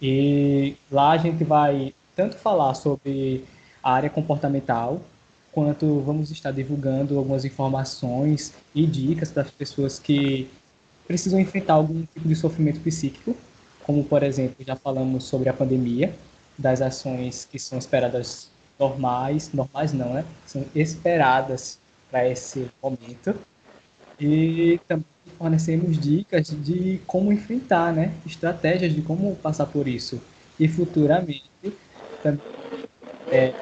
[0.01, 3.45] e lá a gente vai tanto falar sobre
[3.83, 4.99] a área comportamental,
[5.51, 10.49] quanto vamos estar divulgando algumas informações e dicas para as pessoas que
[11.07, 13.37] precisam enfrentar algum tipo de sofrimento psíquico,
[13.83, 16.13] como, por exemplo, já falamos sobre a pandemia,
[16.57, 18.49] das ações que são esperadas
[18.79, 20.25] normais, normais não, né?
[20.45, 23.35] São esperadas para esse momento.
[24.19, 25.05] E também
[25.37, 28.11] fornecemos dicas de como enfrentar, né?
[28.25, 30.19] Estratégias de como passar por isso.
[30.59, 31.45] E futuramente
[32.21, 32.41] também
[33.29, 33.53] é,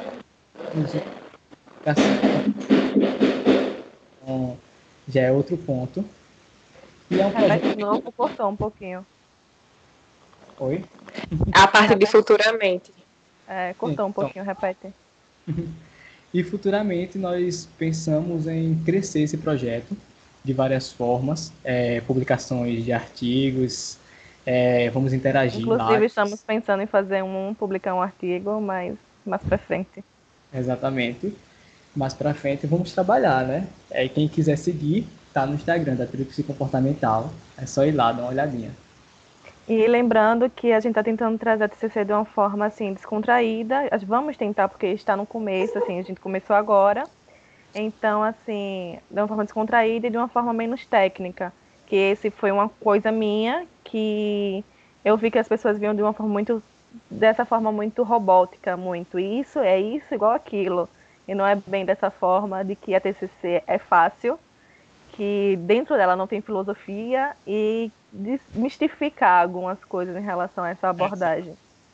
[4.22, 4.58] então,
[5.08, 6.03] já é outro ponto.
[7.10, 7.80] E é um projeto...
[7.80, 9.06] Não, cortou um pouquinho.
[10.60, 10.84] Oi?
[11.53, 12.91] A parte de futuramente.
[13.47, 14.88] É, cortou um então, pouquinho, repete.
[16.34, 19.95] E futuramente nós pensamos em crescer esse projeto
[20.43, 23.97] de várias formas, é, publicações de artigos,
[24.46, 25.62] é, vamos interagir.
[25.62, 26.04] Inclusive mais.
[26.04, 30.04] estamos pensando em fazer um, publicar um artigo, mas mais para frente.
[30.54, 31.36] Exatamente.
[31.96, 33.68] Mais para frente vamos trabalhar, né?
[33.89, 37.32] É, quem quiser seguir, tá no Instagram da Tríplice Comportamental.
[37.58, 38.72] É só ir lá, dar uma olhadinha.
[39.68, 43.89] E lembrando que a gente está tentando trazer a TCC de uma forma assim descontraída.
[44.06, 47.04] Vamos tentar porque está no começo, assim, a gente começou agora.
[47.74, 51.52] Então, assim, de uma forma descontraída e de uma forma menos técnica.
[51.88, 53.66] Que esse foi uma coisa minha
[53.96, 54.62] que
[55.06, 56.62] eu vi que as pessoas viam de uma forma muito
[57.10, 60.89] dessa forma muito robótica, muito isso é isso igual aquilo.
[61.26, 64.38] E não é bem dessa forma de que a TCC é fácil,
[65.14, 71.54] que dentro dela não tem filosofia e desmistificar algumas coisas em relação a essa abordagem,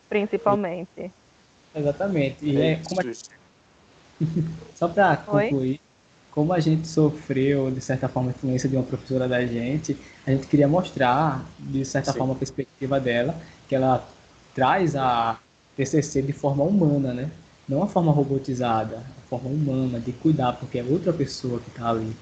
[0.09, 1.11] principalmente.
[1.75, 2.43] Exatamente.
[2.43, 3.03] E é como a...
[4.75, 5.79] Só para concluir,
[6.31, 10.31] como a gente sofreu, de certa forma, a influência de uma professora da gente, a
[10.31, 12.19] gente queria mostrar, de certa Sim.
[12.19, 13.35] forma, a perspectiva dela,
[13.67, 14.07] que ela
[14.55, 15.37] traz a
[15.75, 17.29] TCC de forma humana, né?
[17.67, 21.89] Não a forma robotizada, a forma humana, de cuidar, porque é outra pessoa que está
[21.89, 22.15] ali.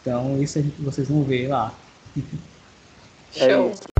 [0.00, 1.72] Então, isso a gente, vocês vão ver lá.
[3.32, 3.95] Show.